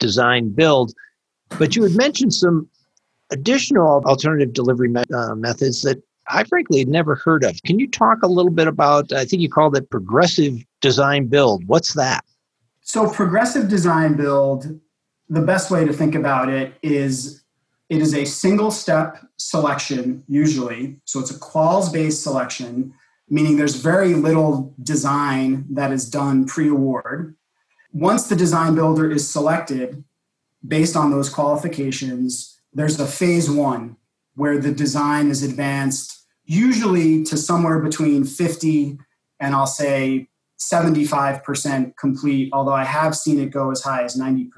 design 0.00 0.50
build. 0.50 0.92
But 1.58 1.76
you 1.76 1.84
had 1.84 1.94
mentioned 1.94 2.34
some 2.34 2.68
additional 3.30 4.02
alternative 4.04 4.52
delivery 4.52 4.88
me- 4.88 5.04
uh, 5.14 5.34
methods 5.34 5.82
that 5.82 6.02
I 6.28 6.44
frankly 6.44 6.80
had 6.80 6.88
never 6.88 7.14
heard 7.14 7.44
of. 7.44 7.62
Can 7.64 7.78
you 7.78 7.88
talk 7.88 8.18
a 8.22 8.28
little 8.28 8.50
bit 8.50 8.68
about, 8.68 9.12
I 9.12 9.24
think 9.24 9.42
you 9.42 9.48
called 9.48 9.76
it 9.76 9.90
progressive 9.90 10.64
design 10.80 11.26
build. 11.26 11.66
What's 11.66 11.94
that? 11.94 12.24
So, 12.82 13.08
progressive 13.08 13.68
design 13.68 14.14
build, 14.14 14.80
the 15.28 15.42
best 15.42 15.70
way 15.70 15.84
to 15.84 15.92
think 15.92 16.14
about 16.14 16.48
it 16.48 16.74
is 16.82 17.44
it 17.88 18.00
is 18.00 18.14
a 18.14 18.24
single 18.24 18.70
step 18.70 19.24
selection, 19.36 20.24
usually. 20.28 21.00
So 21.04 21.20
it's 21.20 21.30
a 21.30 21.38
quals 21.38 21.92
based 21.92 22.22
selection, 22.22 22.92
meaning 23.28 23.56
there's 23.56 23.76
very 23.76 24.14
little 24.14 24.74
design 24.82 25.66
that 25.70 25.92
is 25.92 26.08
done 26.08 26.46
pre 26.46 26.68
award. 26.68 27.34
Once 27.92 28.28
the 28.28 28.36
design 28.36 28.74
builder 28.74 29.10
is 29.10 29.28
selected 29.28 30.04
based 30.66 30.96
on 30.96 31.10
those 31.10 31.30
qualifications, 31.30 32.60
there's 32.74 33.00
a 33.00 33.06
phase 33.06 33.50
one 33.50 33.96
where 34.34 34.58
the 34.58 34.72
design 34.72 35.28
is 35.28 35.42
advanced, 35.42 36.17
usually 36.48 37.22
to 37.24 37.36
somewhere 37.36 37.78
between 37.78 38.24
50 38.24 38.98
and 39.38 39.54
I'll 39.54 39.66
say 39.66 40.28
75% 40.58 41.96
complete, 41.96 42.48
although 42.52 42.72
I 42.72 42.84
have 42.84 43.14
seen 43.14 43.38
it 43.38 43.50
go 43.50 43.70
as 43.70 43.82
high 43.82 44.02
as 44.02 44.16
90%. 44.16 44.48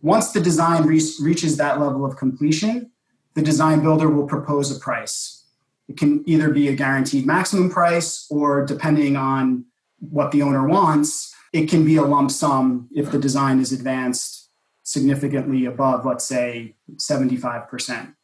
Once 0.00 0.32
the 0.32 0.40
design 0.40 0.84
re- 0.84 1.00
reaches 1.20 1.58
that 1.58 1.78
level 1.78 2.04
of 2.04 2.16
completion, 2.16 2.90
the 3.34 3.42
design 3.42 3.82
builder 3.82 4.08
will 4.08 4.26
propose 4.26 4.74
a 4.74 4.80
price. 4.80 5.44
It 5.88 5.98
can 5.98 6.24
either 6.26 6.50
be 6.50 6.68
a 6.68 6.74
guaranteed 6.74 7.26
maximum 7.26 7.70
price 7.70 8.26
or 8.30 8.64
depending 8.64 9.16
on 9.16 9.66
what 9.98 10.32
the 10.32 10.42
owner 10.42 10.66
wants, 10.66 11.34
it 11.52 11.68
can 11.68 11.84
be 11.84 11.96
a 11.96 12.02
lump 12.02 12.30
sum 12.30 12.88
if 12.94 13.12
the 13.12 13.18
design 13.18 13.60
is 13.60 13.72
advanced 13.72 14.50
significantly 14.82 15.66
above, 15.66 16.04
let's 16.04 16.24
say, 16.24 16.74
75%. 16.96 18.15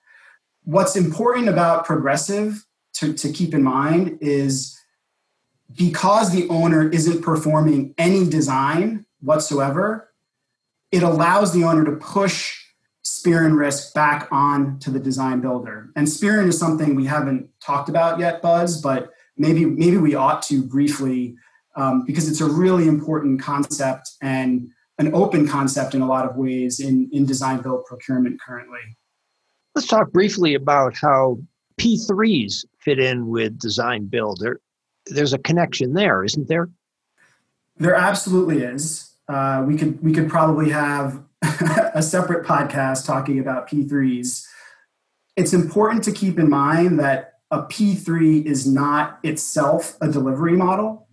What's 0.64 0.96
important 0.96 1.48
about 1.48 1.84
progressive 1.84 2.64
to, 2.94 3.12
to 3.14 3.32
keep 3.32 3.54
in 3.54 3.62
mind 3.62 4.18
is 4.20 4.78
because 5.74 6.30
the 6.32 6.48
owner 6.48 6.88
isn't 6.88 7.22
performing 7.22 7.94
any 7.98 8.28
design 8.28 9.06
whatsoever, 9.20 10.10
it 10.90 11.02
allows 11.02 11.52
the 11.52 11.64
owner 11.64 11.84
to 11.84 11.92
push 11.92 12.58
Spearin 13.04 13.58
risk 13.58 13.94
back 13.94 14.28
on 14.30 14.78
to 14.80 14.90
the 14.90 15.00
design 15.00 15.40
builder. 15.40 15.90
And 15.96 16.06
Spearin 16.06 16.48
is 16.48 16.58
something 16.58 16.94
we 16.94 17.06
haven't 17.06 17.48
talked 17.60 17.88
about 17.88 18.20
yet, 18.20 18.42
Buzz, 18.42 18.80
but 18.80 19.10
maybe 19.36 19.64
maybe 19.64 19.96
we 19.96 20.14
ought 20.14 20.42
to 20.42 20.62
briefly 20.62 21.36
um, 21.74 22.04
because 22.04 22.28
it's 22.28 22.40
a 22.40 22.46
really 22.46 22.86
important 22.86 23.40
concept 23.40 24.12
and 24.20 24.68
an 24.98 25.14
open 25.14 25.48
concept 25.48 25.94
in 25.94 26.02
a 26.02 26.06
lot 26.06 26.28
of 26.28 26.36
ways 26.36 26.78
in, 26.78 27.08
in 27.12 27.24
design 27.26 27.60
build 27.60 27.84
procurement 27.86 28.40
currently. 28.40 28.80
Let's 29.74 29.86
talk 29.86 30.12
briefly 30.12 30.54
about 30.54 30.96
how 30.96 31.38
P3s 31.80 32.64
fit 32.78 32.98
in 32.98 33.28
with 33.28 33.58
design 33.58 34.06
build. 34.06 34.40
There, 34.40 34.60
there's 35.06 35.32
a 35.32 35.38
connection 35.38 35.94
there, 35.94 36.24
isn't 36.24 36.48
there? 36.48 36.68
There 37.76 37.94
absolutely 37.94 38.58
is. 38.62 39.14
Uh, 39.28 39.64
we 39.66 39.76
could 39.76 40.02
we 40.02 40.12
could 40.12 40.28
probably 40.28 40.70
have 40.70 41.22
a 41.94 42.02
separate 42.02 42.46
podcast 42.46 43.06
talking 43.06 43.38
about 43.38 43.68
P3s. 43.68 44.46
It's 45.36 45.54
important 45.54 46.04
to 46.04 46.12
keep 46.12 46.38
in 46.38 46.50
mind 46.50 46.98
that 47.00 47.34
a 47.50 47.62
P3 47.62 48.44
is 48.44 48.66
not 48.66 49.18
itself 49.22 49.96
a 50.00 50.08
delivery 50.08 50.56
model. 50.56 51.08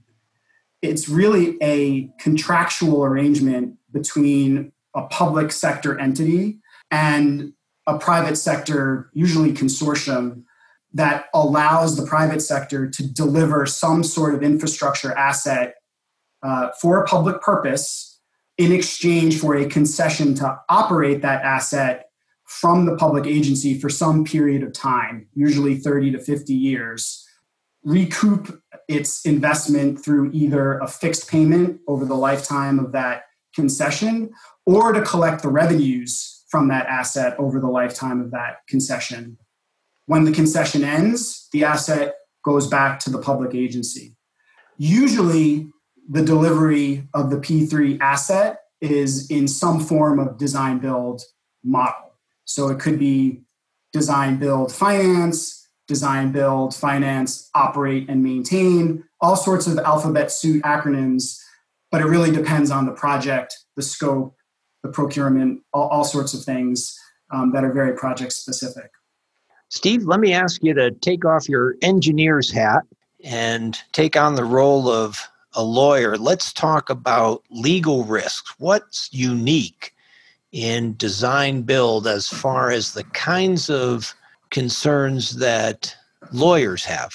It's 0.81 1.07
really 1.07 1.57
a 1.61 2.09
contractual 2.19 3.03
arrangement 3.03 3.77
between 3.91 4.71
a 4.93 5.03
public 5.03 5.51
sector 5.51 5.99
entity 5.99 6.59
and 6.91 7.53
a 7.89 7.97
private 7.97 8.38
sector, 8.38 9.10
usually 9.13 9.52
consortium, 9.52 10.43
that 10.93 11.25
allows 11.34 11.97
the 11.97 12.06
private 12.06 12.41
sector 12.41 12.89
to 12.89 13.13
deliver 13.13 13.65
some 13.65 14.04
sort 14.04 14.36
of 14.36 14.43
infrastructure 14.43 15.12
asset 15.17 15.75
uh, 16.43 16.69
for 16.82 17.02
a 17.02 17.08
public 17.08 17.41
purpose 17.41 18.19
in 18.58 18.71
exchange 18.71 19.39
for 19.39 19.56
a 19.56 19.65
concession 19.65 20.36
to 20.36 20.60
operate 20.69 21.21
that 21.21 21.43
asset 21.43 22.10
from 22.45 22.86
the 22.86 22.95
public 22.95 23.25
agency 23.25 23.80
for 23.80 23.89
some 23.89 24.23
period 24.23 24.63
of 24.63 24.73
time, 24.73 25.28
usually 25.34 25.75
30 25.75 26.12
to 26.12 26.19
50 26.19 26.54
years, 26.54 27.25
recoup 27.84 28.62
its 28.88 29.25
investment 29.25 30.04
through 30.04 30.32
either 30.32 30.80
a 30.80 30.88
fixed 30.88 31.30
payment 31.30 31.80
over 31.88 32.06
the 32.06 32.15
lifetime 32.15 32.80
of 32.80 32.91
that 32.91 33.23
concession 33.56 34.32
or 34.65 34.91
to 34.91 35.02
collect 35.02 35.41
the 35.41 35.49
revenues 35.49 36.38
from 36.49 36.67
that 36.67 36.88
asset 36.88 37.35
over 37.39 37.59
the 37.59 37.67
lifetime 37.67 38.19
of 38.19 38.31
that 38.31 38.57
concession. 38.67 39.38
When 40.07 40.23
the 40.23 40.31
concession 40.31 40.83
ends, 40.83 41.47
the 41.51 41.63
asset 41.63 42.15
goes 42.43 42.67
back 42.67 42.99
to 43.01 43.09
the 43.09 43.19
public 43.19 43.53
agency. 43.53 44.15
Usually, 44.77 45.67
the 46.09 46.23
delivery 46.23 47.07
of 47.13 47.29
the 47.29 47.38
P3 47.38 47.99
asset 48.01 48.62
is 48.81 49.29
in 49.29 49.47
some 49.47 49.79
form 49.79 50.19
of 50.19 50.38
design 50.38 50.79
build 50.79 51.21
model. 51.63 52.13
So 52.45 52.69
it 52.69 52.79
could 52.79 52.97
be 52.97 53.43
design 53.93 54.38
build 54.38 54.73
finance, 54.73 55.67
design 55.88 56.31
build 56.31 56.73
finance, 56.73 57.49
operate 57.53 58.09
and 58.09 58.23
maintain, 58.23 59.03
all 59.21 59.35
sorts 59.35 59.67
of 59.67 59.77
alphabet 59.79 60.31
soup 60.31 60.63
acronyms, 60.63 61.38
but 61.91 62.01
it 62.01 62.05
really 62.05 62.31
depends 62.31 62.71
on 62.71 62.85
the 62.85 62.91
project, 62.91 63.55
the 63.75 63.81
scope, 63.81 64.35
the 64.83 64.89
procurement, 64.89 65.61
all, 65.73 65.87
all 65.89 66.03
sorts 66.03 66.33
of 66.33 66.43
things 66.43 66.97
um, 67.31 67.51
that 67.51 67.63
are 67.63 67.73
very 67.73 67.95
project 67.95 68.33
specific. 68.33 68.91
Steve, 69.69 70.03
let 70.03 70.19
me 70.19 70.33
ask 70.33 70.63
you 70.63 70.73
to 70.73 70.91
take 70.91 71.25
off 71.25 71.47
your 71.47 71.75
engineer's 71.81 72.51
hat 72.51 72.83
and 73.23 73.77
take 73.91 74.17
on 74.17 74.35
the 74.35 74.45
role 74.45 74.89
of 74.89 75.19
a 75.53 75.63
lawyer. 75.63 76.17
Let's 76.17 76.53
talk 76.53 76.89
about 76.89 77.43
legal 77.51 78.03
risks. 78.03 78.53
What's 78.57 79.09
unique 79.11 79.93
in 80.51 80.95
design 80.97 81.61
build 81.61 82.07
as 82.07 82.27
far 82.27 82.71
as 82.71 82.93
the 82.93 83.03
kinds 83.03 83.69
of 83.69 84.15
concerns 84.49 85.35
that 85.37 85.95
lawyers 86.31 86.83
have? 86.85 87.13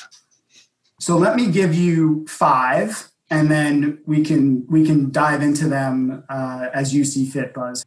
So 1.01 1.17
let 1.17 1.35
me 1.35 1.51
give 1.51 1.75
you 1.75 2.25
five, 2.29 3.11
and 3.35 3.51
then 3.51 3.99
we 4.07 4.23
can 4.23 4.65
we 4.69 4.87
can 4.87 5.11
dive 5.11 5.43
into 5.43 5.69
them 5.69 6.23
uh, 6.29 6.69
as 6.73 6.95
you 6.95 7.05
see 7.05 7.27
fit, 7.27 7.53
Buzz. 7.53 7.85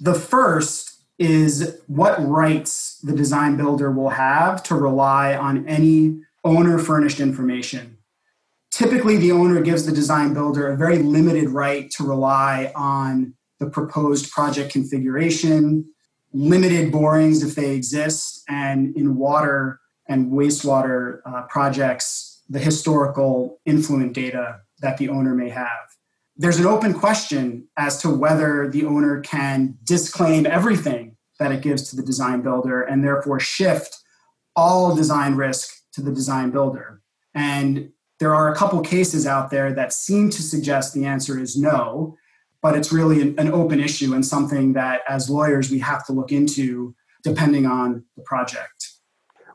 The 0.00 0.14
first 0.14 1.04
is 1.18 1.82
what 1.86 2.16
rights 2.26 2.98
the 3.02 3.14
design 3.14 3.58
builder 3.58 3.90
will 3.92 4.08
have 4.08 4.62
to 4.62 4.74
rely 4.74 5.34
on 5.34 5.68
any 5.68 6.20
owner 6.44 6.78
furnished 6.78 7.20
information. 7.20 7.98
Typically, 8.70 9.18
the 9.18 9.32
owner 9.32 9.60
gives 9.60 9.84
the 9.84 9.92
design 9.92 10.32
builder 10.32 10.68
a 10.68 10.76
very 10.78 10.98
limited 10.98 11.50
right 11.50 11.90
to 11.90 12.02
rely 12.02 12.72
on 12.74 13.34
the 13.58 13.68
proposed 13.68 14.30
project 14.30 14.72
configuration, 14.72 15.84
limited 16.32 16.90
borings 16.90 17.42
if 17.42 17.54
they 17.54 17.72
exist, 17.72 18.42
and 18.48 18.96
in 18.96 19.16
water 19.16 19.78
and 20.08 20.32
wastewater 20.32 21.20
uh, 21.26 21.42
projects, 21.50 22.42
the 22.48 22.58
historical 22.58 23.60
influent 23.66 24.14
data 24.14 24.60
that 24.80 24.96
the 24.98 25.08
owner 25.08 25.34
may 25.34 25.48
have 25.48 25.90
there's 26.40 26.58
an 26.58 26.64
open 26.64 26.94
question 26.94 27.68
as 27.76 28.00
to 28.00 28.08
whether 28.08 28.66
the 28.66 28.86
owner 28.86 29.20
can 29.20 29.76
disclaim 29.84 30.46
everything 30.46 31.14
that 31.38 31.52
it 31.52 31.60
gives 31.60 31.90
to 31.90 31.96
the 31.96 32.02
design 32.02 32.40
builder 32.40 32.80
and 32.80 33.04
therefore 33.04 33.38
shift 33.38 33.98
all 34.56 34.96
design 34.96 35.34
risk 35.34 35.70
to 35.92 36.00
the 36.00 36.10
design 36.10 36.50
builder. 36.50 37.02
And 37.34 37.90
there 38.20 38.34
are 38.34 38.50
a 38.50 38.56
couple 38.56 38.80
cases 38.80 39.26
out 39.26 39.50
there 39.50 39.74
that 39.74 39.92
seem 39.92 40.30
to 40.30 40.42
suggest 40.42 40.94
the 40.94 41.04
answer 41.04 41.38
is 41.38 41.58
no, 41.58 42.16
but 42.62 42.74
it's 42.74 42.90
really 42.90 43.20
an, 43.20 43.38
an 43.38 43.52
open 43.52 43.78
issue 43.78 44.14
and 44.14 44.24
something 44.24 44.72
that 44.72 45.02
as 45.06 45.28
lawyers 45.28 45.70
we 45.70 45.80
have 45.80 46.06
to 46.06 46.14
look 46.14 46.32
into 46.32 46.94
depending 47.22 47.66
on 47.66 48.02
the 48.16 48.22
project. 48.22 48.89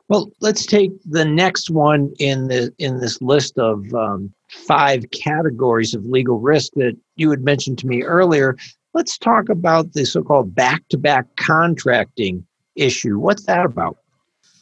Well, 0.08 0.30
let's 0.40 0.66
take 0.66 0.92
the 1.04 1.24
next 1.24 1.68
one 1.68 2.12
in 2.20 2.46
the 2.46 2.72
in 2.78 3.00
this 3.00 3.20
list 3.20 3.58
of 3.58 3.92
um, 3.92 4.32
five 4.48 5.04
categories 5.10 5.94
of 5.94 6.04
legal 6.04 6.38
risk 6.38 6.72
that 6.74 6.96
you 7.16 7.30
had 7.30 7.42
mentioned 7.42 7.78
to 7.80 7.86
me 7.88 8.02
earlier. 8.02 8.56
Let's 8.94 9.18
talk 9.18 9.48
about 9.48 9.92
the 9.92 10.06
so-called 10.06 10.54
back-to-back 10.54 11.26
contracting 11.36 12.46
issue. 12.76 13.18
What's 13.18 13.44
that 13.46 13.66
about? 13.66 13.98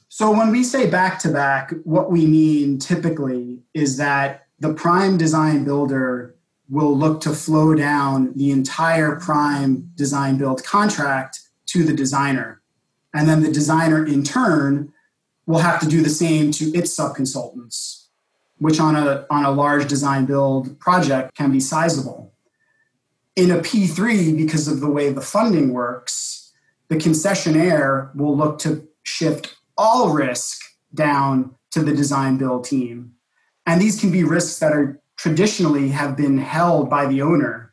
So 0.08 0.30
when 0.30 0.50
we 0.50 0.64
say 0.64 0.88
back-to-back, 0.88 1.74
what 1.84 2.10
we 2.10 2.26
mean 2.26 2.78
typically 2.78 3.60
is 3.74 3.96
that 3.98 4.46
the 4.60 4.72
prime 4.72 5.18
design 5.18 5.64
builder 5.64 6.36
will 6.70 6.96
look 6.96 7.20
to 7.20 7.30
flow 7.30 7.74
down 7.74 8.32
the 8.34 8.50
entire 8.50 9.16
prime 9.16 9.90
design 9.94 10.38
build 10.38 10.64
contract 10.64 11.40
to 11.66 11.84
the 11.84 11.92
designer. 11.92 12.62
And 13.12 13.28
then 13.28 13.42
the 13.42 13.52
designer 13.52 14.06
in 14.06 14.24
turn 14.24 14.92
will 15.46 15.58
have 15.58 15.80
to 15.80 15.86
do 15.86 16.02
the 16.02 16.10
same 16.10 16.50
to 16.52 16.66
its 16.74 16.96
subconsultants, 16.96 18.06
which 18.58 18.80
on 18.80 18.96
a, 18.96 19.26
on 19.30 19.44
a 19.44 19.50
large 19.50 19.88
design 19.88 20.24
build 20.24 20.78
project 20.78 21.36
can 21.36 21.52
be 21.52 21.60
sizable. 21.60 22.32
In 23.36 23.50
a 23.50 23.58
P3, 23.58 24.36
because 24.36 24.68
of 24.68 24.80
the 24.80 24.90
way 24.90 25.10
the 25.12 25.20
funding 25.20 25.72
works, 25.72 26.52
the 26.88 26.96
concessionaire 26.96 28.14
will 28.14 28.36
look 28.36 28.58
to 28.60 28.86
shift 29.02 29.56
all 29.76 30.10
risk 30.10 30.60
down 30.94 31.54
to 31.72 31.82
the 31.82 31.94
design 31.94 32.36
build 32.36 32.64
team. 32.64 33.12
And 33.66 33.80
these 33.80 34.00
can 34.00 34.12
be 34.12 34.24
risks 34.24 34.58
that 34.60 34.72
are 34.72 35.00
traditionally 35.16 35.88
have 35.88 36.16
been 36.16 36.38
held 36.38 36.88
by 36.88 37.06
the 37.06 37.22
owner. 37.22 37.72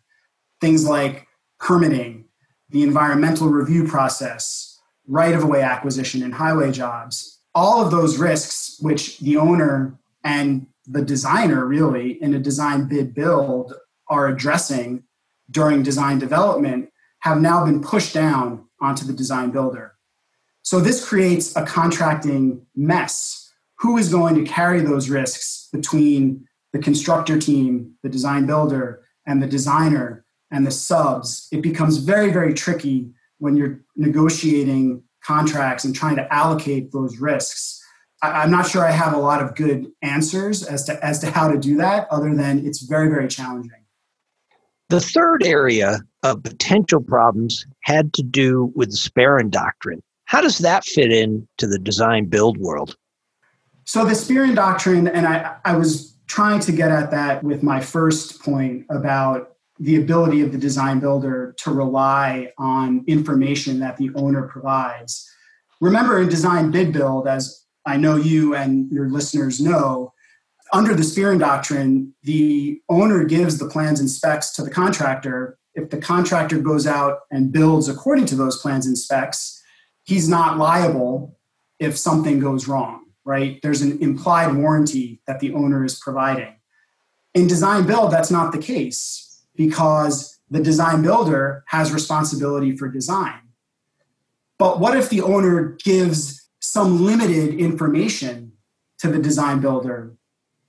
Things 0.60 0.88
like 0.88 1.28
permitting, 1.60 2.26
the 2.70 2.84
environmental 2.84 3.48
review 3.48 3.88
process, 3.88 4.80
right 5.08 5.36
of 5.36 5.44
way 5.44 5.62
acquisition 5.62 6.24
and 6.24 6.34
highway 6.34 6.72
jobs, 6.72 7.40
all 7.54 7.84
of 7.84 7.92
those 7.92 8.18
risks, 8.18 8.78
which 8.80 9.20
the 9.20 9.38
owner 9.38 9.98
and 10.24 10.68
the 10.86 11.02
designer 11.02 11.66
really 11.66 12.22
in 12.22 12.34
a 12.34 12.40
design 12.40 12.88
bid 12.88 13.14
build 13.14 13.74
are 14.08 14.28
addressing 14.28 15.04
during 15.50 15.84
design 15.84 16.18
development, 16.18 16.90
have 17.20 17.40
now 17.40 17.66
been 17.66 17.82
pushed 17.82 18.14
down 18.14 18.66
onto 18.80 19.06
the 19.06 19.14
design 19.14 19.52
builder. 19.52 19.94
So 20.64 20.80
this 20.80 21.08
creates 21.08 21.56
a 21.56 21.66
contracting 21.66 22.66
mess. 22.76 23.52
Who 23.80 23.98
is 23.98 24.10
going 24.10 24.36
to 24.36 24.44
carry 24.44 24.82
those 24.82 25.10
risks 25.10 25.68
between 25.72 26.48
the 26.72 26.80
constructor 26.80 27.40
team, 27.40 27.96
the 28.04 28.10
design 28.10 28.46
builder, 28.46 29.04
and 29.26 29.42
the 29.42 29.48
designer 29.48 30.26
and 30.52 30.66
the 30.66 30.72
subs? 30.72 31.48
It 31.52 31.62
becomes 31.62 31.98
very, 31.98 32.32
very 32.32 32.54
tricky 32.54 33.12
when 33.40 33.56
you're 33.58 33.82
negotiating 33.96 35.04
contracts 35.24 35.86
and 35.86 35.96
trying 35.96 36.16
to 36.16 36.34
allocate 36.34 36.92
those 36.92 37.20
risks 37.20 37.82
I, 38.22 38.44
am 38.44 38.52
not 38.52 38.68
sure 38.68 38.86
I 38.86 38.92
have 38.92 39.14
a 39.14 39.18
lot 39.18 39.42
of 39.42 39.56
good 39.56 39.92
answers 40.02 40.64
as 40.64 40.84
to 40.86 41.04
as 41.04 41.20
to 41.20 41.32
how 41.32 41.48
to 41.48 41.58
do 41.58 41.78
that, 41.78 42.08
other 42.12 42.36
than 42.36 42.66
it's 42.66 42.82
very 42.82 43.10
very 43.10 43.28
challenging. 43.28 43.72
The 44.90 45.00
third 45.00 45.44
area 45.44 46.02
of 46.24 46.44
potential 46.44 47.02
problems 47.02 47.66
had 47.82 48.14
to 48.14 48.24
do 48.24 48.72
with 48.76 48.92
the 48.92 48.98
Spearin 48.98 49.50
doctrine. 49.50 50.04
How 50.26 50.42
does 50.42 50.60
that 50.60 50.84
fit 50.84 51.12
in 51.12 51.48
to 51.58 51.68
the 51.68 51.80
design 51.80 52.26
build 52.26 52.58
world? 52.58 52.96
So 53.86 54.06
the 54.06 54.12
Spearin 54.12 54.54
doctrine, 54.54 55.08
and 55.08 55.28
I, 55.28 55.56
I 55.66 55.76
was 55.76 56.16
trying 56.28 56.60
to 56.62 56.72
get 56.72 56.92
at 56.92 57.10
that 57.12 57.44
with 57.44 57.64
my 57.64 57.80
first 57.80 58.42
point 58.42 58.86
about 58.90 59.51
the 59.82 59.96
ability 59.96 60.42
of 60.42 60.52
the 60.52 60.60
design 60.60 61.00
builder 61.00 61.56
to 61.58 61.72
rely 61.72 62.52
on 62.60 63.04
information 63.08 63.80
that 63.80 63.98
the 63.98 64.12
owner 64.14 64.44
provides. 64.44 65.28
Remember 65.82 66.22
in 66.22 66.30
design 66.30 66.70
bid 66.70 66.94
build, 66.94 67.28
as 67.28 67.66
I 67.84 67.98
know 67.98 68.16
you 68.16 68.54
and 68.56 68.92
your 68.92 69.10
listeners 69.10 69.60
know, 69.60 70.14
under 70.72 70.94
the 70.94 71.02
Spearin 71.02 71.40
doctrine, 71.40 72.14
the 72.22 72.80
owner 72.90 73.24
gives 73.24 73.58
the 73.58 73.68
plans 73.68 74.00
and 74.00 74.10
specs 74.10 74.52
to 74.54 74.62
the 74.62 74.70
contractor. 74.70 75.58
If 75.74 75.90
the 75.90 75.98
contractor 75.98 76.60
goes 76.60 76.86
out 76.86 77.22
and 77.32 77.52
builds 77.52 77.90
according 77.90 78.28
to 78.28 78.36
those 78.36 78.62
plans 78.62 78.86
and 78.86 78.96
specs, 78.96 79.60
he's 80.04 80.30
not 80.30 80.60
liable 80.60 81.40
if 81.80 81.98
something 81.98 82.40
goes 82.40 82.68
wrong, 82.68 83.06
right? 83.26 83.60
There's 83.64 83.82
an 83.82 83.98
implied 84.00 84.56
warranty 84.56 85.22
that 85.26 85.40
the 85.40 85.54
owner 85.54 85.84
is 85.84 86.00
providing. 86.00 86.56
In 87.34 87.48
design 87.48 87.88
build, 87.88 88.12
that's 88.12 88.30
not 88.30 88.52
the 88.52 88.60
case 88.60 89.30
because 89.56 90.40
the 90.50 90.62
design 90.62 91.02
builder 91.02 91.64
has 91.68 91.94
responsibility 91.94 92.76
for 92.76 92.88
design. 92.88 93.40
But 94.58 94.80
what 94.80 94.98
if 94.98 95.10
the 95.10 95.22
owner 95.22 95.78
gives 95.84 96.50
some 96.60 97.04
limited 97.04 97.56
information 97.56 98.54
to 99.00 99.08
the 99.08 99.20
design 99.20 99.60
builder 99.60 100.16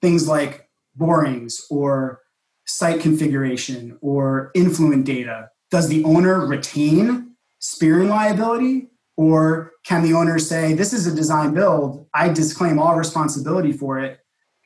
things 0.00 0.26
like 0.26 0.68
borings 0.96 1.64
or 1.70 2.20
site 2.66 3.00
configuration 3.00 3.96
or 4.02 4.50
influent 4.54 5.06
data, 5.06 5.48
does 5.70 5.88
the 5.88 6.04
owner 6.04 6.46
retain 6.46 7.36
Spearin 7.60 8.08
liability? 8.08 8.88
Or 9.16 9.72
can 9.84 10.02
the 10.02 10.14
owner 10.14 10.38
say, 10.38 10.74
This 10.74 10.92
is 10.92 11.06
a 11.06 11.14
design 11.14 11.54
build, 11.54 12.06
I 12.12 12.28
disclaim 12.28 12.78
all 12.78 12.96
responsibility 12.96 13.72
for 13.72 14.00
it, 14.00 14.18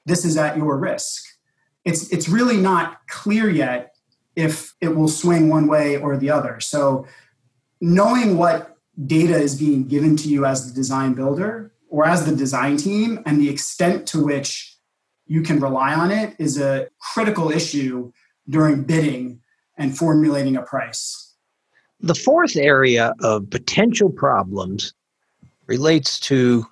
this 0.07 0.25
is 0.25 0.37
at 0.37 0.57
your 0.57 0.79
risk? 0.79 1.25
It's, 1.85 2.11
it's 2.11 2.29
really 2.29 2.57
not 2.57 3.07
clear 3.09 3.51
yet 3.51 3.96
if 4.37 4.75
it 4.81 4.89
will 4.89 5.09
swing 5.09 5.49
one 5.49 5.67
way 5.67 5.97
or 5.97 6.17
the 6.17 6.31
other. 6.31 6.61
So, 6.61 7.07
knowing 7.81 8.37
what 8.37 8.77
data 9.07 9.35
is 9.35 9.59
being 9.59 9.89
given 9.89 10.17
to 10.17 10.29
you 10.29 10.47
as 10.47 10.67
the 10.67 10.75
design 10.75 11.15
builder 11.15 11.73
or 11.89 12.07
as 12.07 12.25
the 12.25 12.35
design 12.35 12.77
team 12.77 13.23
and 13.27 13.41
the 13.41 13.49
extent 13.49 14.07
to 14.09 14.25
which 14.25 14.77
you 15.27 15.43
can 15.43 15.61
rely 15.61 15.95
on 15.95 16.11
it 16.11 16.37
is 16.39 16.59
a 16.59 16.89
critical 17.13 17.51
issue 17.51 18.13
during 18.49 18.85
bidding 18.85 19.41
and 19.77 19.97
formulating 19.97 20.57
a 20.57 20.63
price. 20.63 21.35
The 22.01 22.15
fourth 22.15 22.57
area 22.57 23.15
of 23.21 23.51
potential 23.51 24.11
problems 24.11 24.95
relates 25.67 26.21
to 26.21 26.67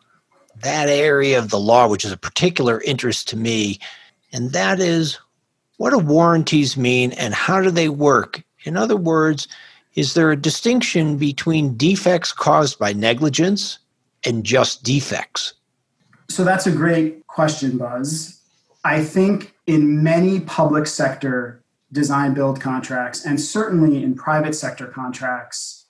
that 0.63 0.89
area 0.89 1.39
of 1.39 1.51
the 1.51 1.59
law, 1.59 1.89
which 1.89 2.05
is 2.05 2.13
a 2.13 2.17
particular 2.17 2.81
interest 2.83 3.29
to 3.29 3.37
me, 3.37 3.79
and 4.33 4.53
that 4.53 4.81
is 4.81 5.19
what 5.77 5.91
do 5.91 5.99
warranties 5.99 6.77
mean 6.77 7.13
and 7.13 7.35
how 7.35 7.61
do 7.61 7.71
they 7.71 7.89
work? 7.89 8.43
In 8.65 8.77
other 8.77 8.97
words, 8.97 9.49
is 9.95 10.15
there 10.15 10.31
a 10.31 10.37
distinction 10.37 11.17
between 11.17 11.77
defects 11.77 12.33
caused 12.33 12.79
by 12.79 12.93
negligence 12.93 13.79
and 14.25 14.45
just 14.45 14.83
defects? 14.83 15.55
So 16.29 16.45
that's 16.45 16.67
a 16.67 16.73
great 16.73 17.27
question, 17.27 17.79
Buzz. 17.79 18.41
I 18.85 19.05
think 19.05 19.55
in 19.67 20.03
many 20.03 20.41
public 20.41 20.87
sector 20.87 21.63
design 21.93 22.35
build 22.35 22.61
contracts, 22.61 23.25
and 23.25 23.41
certainly 23.41 24.03
in 24.03 24.15
private 24.15 24.55
sector 24.55 24.87
contracts, 24.87 25.87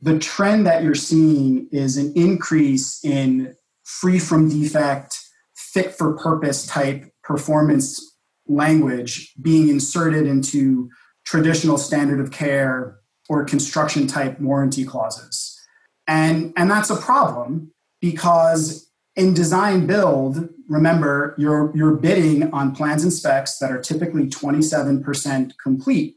the 0.00 0.18
trend 0.18 0.66
that 0.66 0.82
you're 0.82 0.94
seeing 0.94 1.68
is 1.70 1.96
an 1.96 2.12
increase 2.16 3.04
in 3.04 3.54
free 3.84 4.18
from 4.18 4.48
defect, 4.48 5.20
fit 5.54 5.94
for 5.94 6.16
purpose 6.16 6.66
type 6.66 7.12
performance 7.22 8.09
language 8.50 9.32
being 9.40 9.68
inserted 9.68 10.26
into 10.26 10.90
traditional 11.24 11.78
standard 11.78 12.20
of 12.20 12.30
care 12.30 12.98
or 13.28 13.44
construction 13.44 14.06
type 14.06 14.38
warranty 14.40 14.84
clauses. 14.84 15.58
And, 16.06 16.52
and 16.56 16.70
that's 16.70 16.90
a 16.90 16.96
problem 16.96 17.72
because 18.00 18.90
in 19.14 19.34
design 19.34 19.86
build, 19.86 20.48
remember 20.68 21.34
you're, 21.38 21.70
you're 21.76 21.94
bidding 21.94 22.52
on 22.52 22.74
plans 22.74 23.04
and 23.04 23.12
specs 23.12 23.58
that 23.58 23.70
are 23.70 23.80
typically 23.80 24.26
27% 24.26 25.52
complete. 25.62 26.16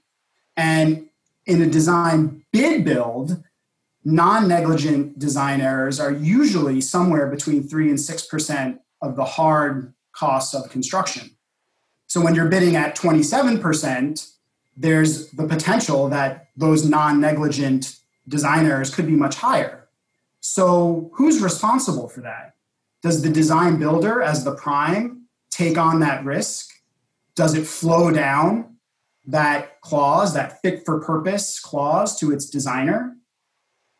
And 0.58 1.08
in 1.46 1.62
a 1.62 1.70
design 1.70 2.44
bid 2.52 2.84
build, 2.84 3.44
non 4.04 4.48
negligent 4.48 5.20
design 5.20 5.62
errors 5.62 6.00
are 6.00 6.12
usually 6.12 6.82
somewhere 6.82 7.28
between 7.28 7.68
3 7.68 7.90
and 7.90 8.00
6% 8.00 8.80
of 9.02 9.16
the 9.16 9.26
hard 9.26 9.94
costs 10.16 10.54
of 10.54 10.70
construction. 10.70 11.32
So 12.14 12.22
when 12.22 12.36
you're 12.36 12.48
bidding 12.48 12.76
at 12.76 12.96
27%, 12.96 14.34
there's 14.78 15.32
the 15.32 15.48
potential 15.48 16.10
that 16.10 16.50
those 16.56 16.88
non 16.88 17.20
negligent 17.20 17.98
designers 18.28 18.94
could 18.94 19.08
be 19.08 19.14
much 19.14 19.38
higher. 19.38 19.88
So 20.40 21.10
who's 21.16 21.42
responsible 21.42 22.08
for 22.08 22.22
that? 22.22 22.54
Does 23.02 23.24
the 23.24 23.32
design 23.32 23.80
builder, 23.80 24.22
as 24.22 24.44
the 24.44 24.54
prime, 24.54 25.24
take 25.50 25.76
on 25.76 26.02
that 26.02 26.24
risk? 26.24 26.70
Does 27.36 27.56
it 27.56 27.66
flow 27.66 28.12
down 28.12 28.76
that 29.26 29.82
clause, 29.82 30.36
that 30.36 30.62
fit 30.62 30.86
for 30.86 31.02
purpose 31.02 31.60
clause, 31.60 32.20
to 32.20 32.32
its 32.32 32.48
designer? 32.48 33.16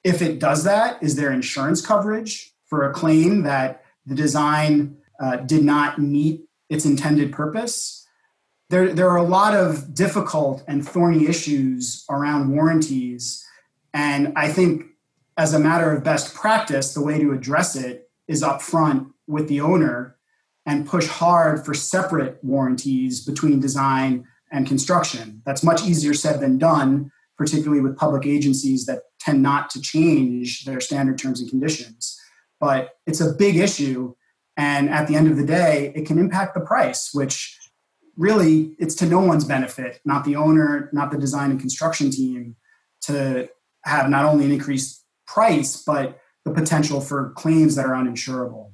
If 0.04 0.22
it 0.22 0.38
does 0.38 0.66
that, 0.66 1.02
is 1.02 1.16
there 1.16 1.32
insurance 1.32 1.84
coverage 1.84 2.54
for 2.68 2.88
a 2.88 2.94
claim 2.94 3.42
that 3.42 3.84
the 4.06 4.14
design 4.14 4.98
uh, 5.20 5.38
did 5.38 5.64
not 5.64 5.98
meet 5.98 6.42
its 6.70 6.86
intended 6.86 7.34
purpose? 7.34 8.02
There, 8.74 8.92
there 8.92 9.12
are 9.12 9.18
a 9.18 9.22
lot 9.22 9.56
of 9.56 9.94
difficult 9.94 10.64
and 10.68 10.84
thorny 10.84 11.28
issues 11.28 12.06
around 12.10 12.50
warranties. 12.56 13.46
And 13.94 14.34
I 14.36 14.48
think, 14.52 14.86
as 15.38 15.54
a 15.54 15.60
matter 15.60 15.92
of 15.92 16.04
best 16.04 16.34
practice, 16.34 16.92
the 16.96 17.04
way 17.04 17.20
to 17.20 17.34
address 17.34 17.76
it 17.76 18.10
is 18.28 18.42
upfront 18.42 19.12
with 19.28 19.48
the 19.48 19.62
owner 19.62 20.18
and 20.66 20.88
push 20.88 21.06
hard 21.06 21.64
for 21.64 21.76
separate 21.76 22.44
warranties 22.44 23.24
between 23.24 23.60
design 23.60 24.26
and 24.52 24.66
construction. 24.66 25.44
That's 25.46 25.64
much 25.64 25.84
easier 25.84 26.16
said 26.16 26.40
than 26.40 26.58
done, 26.58 27.12
particularly 27.38 27.80
with 27.80 27.96
public 27.96 28.26
agencies 28.26 28.88
that 28.88 29.04
tend 29.20 29.44
not 29.44 29.70
to 29.70 29.82
change 29.82 30.66
their 30.66 30.82
standard 30.82 31.20
terms 31.20 31.42
and 31.42 31.48
conditions. 31.48 32.20
But 32.60 32.96
it's 33.06 33.22
a 33.22 33.34
big 33.34 33.56
issue. 33.56 34.16
And 34.58 34.90
at 34.90 35.08
the 35.08 35.16
end 35.16 35.28
of 35.28 35.38
the 35.38 35.46
day, 35.46 35.94
it 35.96 36.08
can 36.08 36.18
impact 36.18 36.56
the 36.56 36.62
price, 36.62 37.12
which 37.14 37.60
really 38.18 38.76
it's 38.80 38.96
to 38.96 39.06
no 39.06 39.20
one's 39.20 39.46
benefit, 39.46 40.00
not 40.06 40.24
the 40.26 40.36
owner, 40.36 40.90
not 40.94 41.12
the 41.12 41.18
design 41.18 41.52
and 41.52 41.60
construction 41.60 42.12
team, 42.12 42.56
to 43.02 43.50
have 43.86 44.10
not 44.10 44.26
only 44.26 44.46
an 44.46 44.52
increased 44.52 45.04
price, 45.28 45.84
but 45.84 46.20
the 46.46 46.52
potential 46.52 47.02
for 47.02 47.32
claims 47.32 47.76
that 47.76 47.86
are 47.86 47.94
uninsurable. 47.94 48.72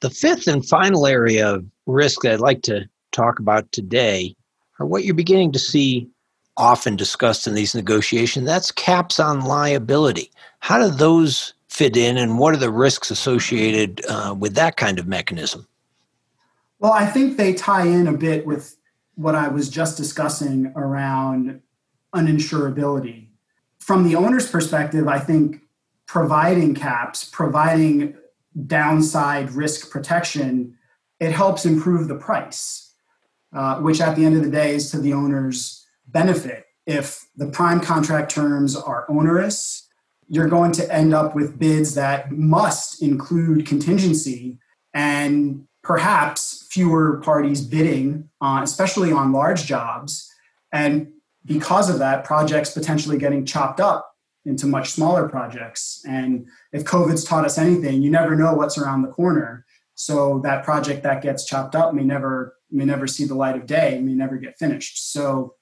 The 0.00 0.10
fifth 0.10 0.48
and 0.48 0.66
final 0.66 1.06
area 1.06 1.54
of 1.54 1.64
risk 1.86 2.22
that 2.22 2.32
I'd 2.32 2.40
like 2.40 2.62
to 2.62 2.88
talk 3.12 3.38
about 3.38 3.70
today 3.72 4.34
are 4.78 4.86
what 4.86 5.04
you're 5.04 5.14
beginning 5.14 5.52
to 5.52 5.58
see 5.58 6.08
often 6.56 6.96
discussed 6.96 7.46
in 7.46 7.54
these 7.54 7.74
negotiations. 7.74 8.46
That's 8.46 8.70
caps 8.70 9.20
on 9.20 9.40
liability. 9.40 10.30
How 10.60 10.78
do 10.78 10.88
those 10.94 11.54
fit 11.68 11.96
in, 11.96 12.18
and 12.18 12.38
what 12.38 12.54
are 12.54 12.58
the 12.58 12.70
risks 12.70 13.10
associated 13.10 14.04
uh, 14.06 14.34
with 14.38 14.54
that 14.54 14.76
kind 14.76 14.98
of 14.98 15.06
mechanism? 15.06 15.66
Well, 16.82 16.92
I 16.92 17.06
think 17.06 17.36
they 17.36 17.54
tie 17.54 17.86
in 17.86 18.08
a 18.08 18.12
bit 18.12 18.44
with 18.44 18.76
what 19.14 19.36
I 19.36 19.46
was 19.46 19.68
just 19.68 19.96
discussing 19.96 20.72
around 20.74 21.62
uninsurability. 22.12 23.28
From 23.78 24.02
the 24.02 24.16
owner's 24.16 24.50
perspective, 24.50 25.06
I 25.06 25.20
think 25.20 25.60
providing 26.06 26.74
caps, 26.74 27.24
providing 27.24 28.16
downside 28.66 29.52
risk 29.52 29.92
protection, 29.92 30.76
it 31.20 31.30
helps 31.30 31.64
improve 31.64 32.08
the 32.08 32.16
price, 32.16 32.92
uh, 33.54 33.76
which 33.76 34.00
at 34.00 34.16
the 34.16 34.24
end 34.24 34.34
of 34.34 34.42
the 34.42 34.50
day 34.50 34.74
is 34.74 34.90
to 34.90 34.98
the 34.98 35.12
owner's 35.12 35.86
benefit. 36.08 36.64
If 36.84 37.28
the 37.36 37.46
prime 37.46 37.78
contract 37.78 38.32
terms 38.32 38.74
are 38.74 39.06
onerous, 39.08 39.88
you're 40.26 40.48
going 40.48 40.72
to 40.72 40.92
end 40.92 41.14
up 41.14 41.36
with 41.36 41.60
bids 41.60 41.94
that 41.94 42.32
must 42.32 43.00
include 43.00 43.68
contingency 43.68 44.58
and 44.92 45.68
perhaps 45.82 46.66
fewer 46.70 47.20
parties 47.20 47.60
bidding, 47.60 48.28
uh, 48.40 48.60
especially 48.62 49.12
on 49.12 49.32
large 49.32 49.64
jobs. 49.66 50.28
And 50.72 51.08
because 51.44 51.90
of 51.90 51.98
that, 51.98 52.24
projects 52.24 52.70
potentially 52.70 53.18
getting 53.18 53.44
chopped 53.44 53.80
up 53.80 54.08
into 54.44 54.66
much 54.66 54.90
smaller 54.90 55.28
projects. 55.28 56.02
And 56.06 56.46
if 56.72 56.84
COVID's 56.84 57.24
taught 57.24 57.44
us 57.44 57.58
anything, 57.58 58.02
you 58.02 58.10
never 58.10 58.34
know 58.34 58.54
what's 58.54 58.78
around 58.78 59.02
the 59.02 59.08
corner. 59.08 59.64
So 59.94 60.40
that 60.40 60.64
project 60.64 61.02
that 61.02 61.22
gets 61.22 61.44
chopped 61.44 61.74
up 61.74 61.94
may 61.94 62.02
never 62.02 62.56
may 62.70 62.84
never 62.84 63.06
see 63.06 63.26
the 63.26 63.34
light 63.34 63.54
of 63.54 63.66
day, 63.66 64.00
may 64.00 64.14
never 64.14 64.36
get 64.38 64.58
finished. 64.58 65.12
So 65.12 65.56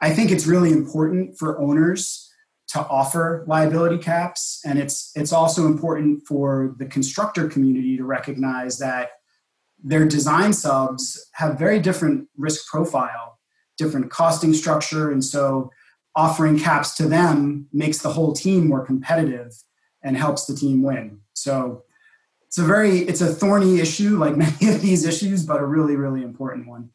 I 0.00 0.10
think 0.10 0.30
it's 0.30 0.46
really 0.46 0.70
important 0.70 1.36
for 1.38 1.60
owners 1.60 2.30
to 2.68 2.80
offer 2.80 3.44
liability 3.46 3.98
caps, 3.98 4.60
and 4.64 4.78
it's 4.78 5.12
it's 5.14 5.32
also 5.32 5.66
important 5.66 6.26
for 6.26 6.74
the 6.78 6.86
constructor 6.86 7.48
community 7.48 7.96
to 7.96 8.04
recognize 8.04 8.78
that 8.78 9.10
their 9.82 10.06
design 10.06 10.52
subs 10.52 11.28
have 11.32 11.58
very 11.58 11.78
different 11.78 12.28
risk 12.36 12.66
profile, 12.66 13.38
different 13.76 14.10
costing 14.10 14.54
structure, 14.54 15.10
and 15.10 15.24
so 15.24 15.70
offering 16.14 16.58
caps 16.58 16.96
to 16.96 17.06
them 17.06 17.68
makes 17.72 17.98
the 17.98 18.10
whole 18.10 18.32
team 18.32 18.68
more 18.68 18.84
competitive 18.84 19.52
and 20.02 20.16
helps 20.16 20.46
the 20.46 20.54
team 20.54 20.82
win. 20.82 21.20
So 21.34 21.84
it's 22.46 22.58
a 22.58 22.62
very 22.62 23.00
it's 23.00 23.20
a 23.20 23.26
thorny 23.26 23.80
issue 23.80 24.16
like 24.16 24.36
many 24.44 24.74
of 24.74 24.80
these 24.80 25.04
issues, 25.04 25.44
but 25.44 25.60
a 25.60 25.66
really 25.66 25.96
really 25.96 26.22
important 26.22 26.66
one. 26.66 26.90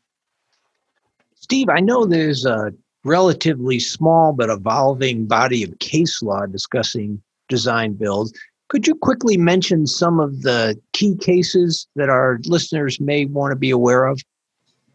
Steve, 1.36 1.70
I 1.70 1.80
know 1.80 2.06
there's 2.06 2.46
a 2.46 2.74
relatively 3.04 3.80
small 3.80 4.34
but 4.34 4.50
evolving 4.50 5.26
body 5.26 5.64
of 5.64 5.78
case 5.80 6.22
law 6.22 6.46
discussing 6.46 7.22
design 7.50 7.94
builds. 7.94 8.34
Could 8.72 8.88
you 8.88 8.96
quickly 8.96 9.36
mention 9.36 9.86
some 9.86 10.22
of 10.22 10.44
the 10.44 10.80
key 10.94 11.18
cases 11.18 11.88
that 11.98 12.08
our 12.08 12.40
listeners 12.46 13.02
may 13.02 13.26
want 13.26 13.52
to 13.52 13.58
be 13.58 13.70
aware 13.70 14.06
of? 14.06 14.22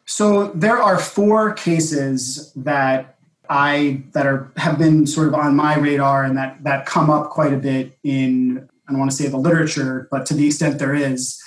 So 0.06 0.48
there 0.52 0.78
are 0.78 0.98
four 0.98 1.52
cases 1.52 2.54
that 2.56 3.18
I 3.50 4.02
that 4.12 4.24
are 4.24 4.50
have 4.56 4.78
been 4.78 5.06
sort 5.06 5.28
of 5.28 5.34
on 5.34 5.56
my 5.56 5.76
radar 5.76 6.24
and 6.24 6.38
that 6.38 6.64
that 6.64 6.86
come 6.86 7.10
up 7.10 7.28
quite 7.28 7.52
a 7.52 7.58
bit 7.58 7.98
in 8.02 8.66
I 8.88 8.92
don't 8.92 8.98
want 8.98 9.10
to 9.10 9.16
say 9.16 9.28
the 9.28 9.36
literature, 9.36 10.08
but 10.10 10.24
to 10.24 10.34
the 10.34 10.46
extent 10.46 10.78
there 10.78 10.94
is. 10.94 11.38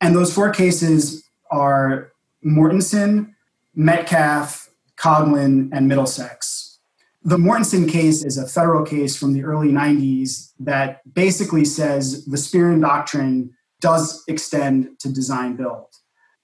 And 0.00 0.14
those 0.14 0.32
four 0.32 0.50
cases 0.50 1.28
are 1.50 2.12
Mortenson, 2.46 3.34
Metcalf, 3.74 4.70
Coghlan, 4.96 5.70
and 5.72 5.88
Middlesex. 5.88 6.53
The 7.24 7.38
Mortenson 7.38 7.90
case 7.90 8.22
is 8.24 8.36
a 8.36 8.46
federal 8.46 8.84
case 8.84 9.16
from 9.16 9.32
the 9.32 9.44
early 9.44 9.68
90s 9.68 10.52
that 10.60 11.00
basically 11.14 11.64
says 11.64 12.26
the 12.26 12.36
Spearin 12.36 12.80
Doctrine 12.80 13.50
does 13.80 14.22
extend 14.28 15.00
to 15.00 15.12
design 15.12 15.56
build 15.56 15.94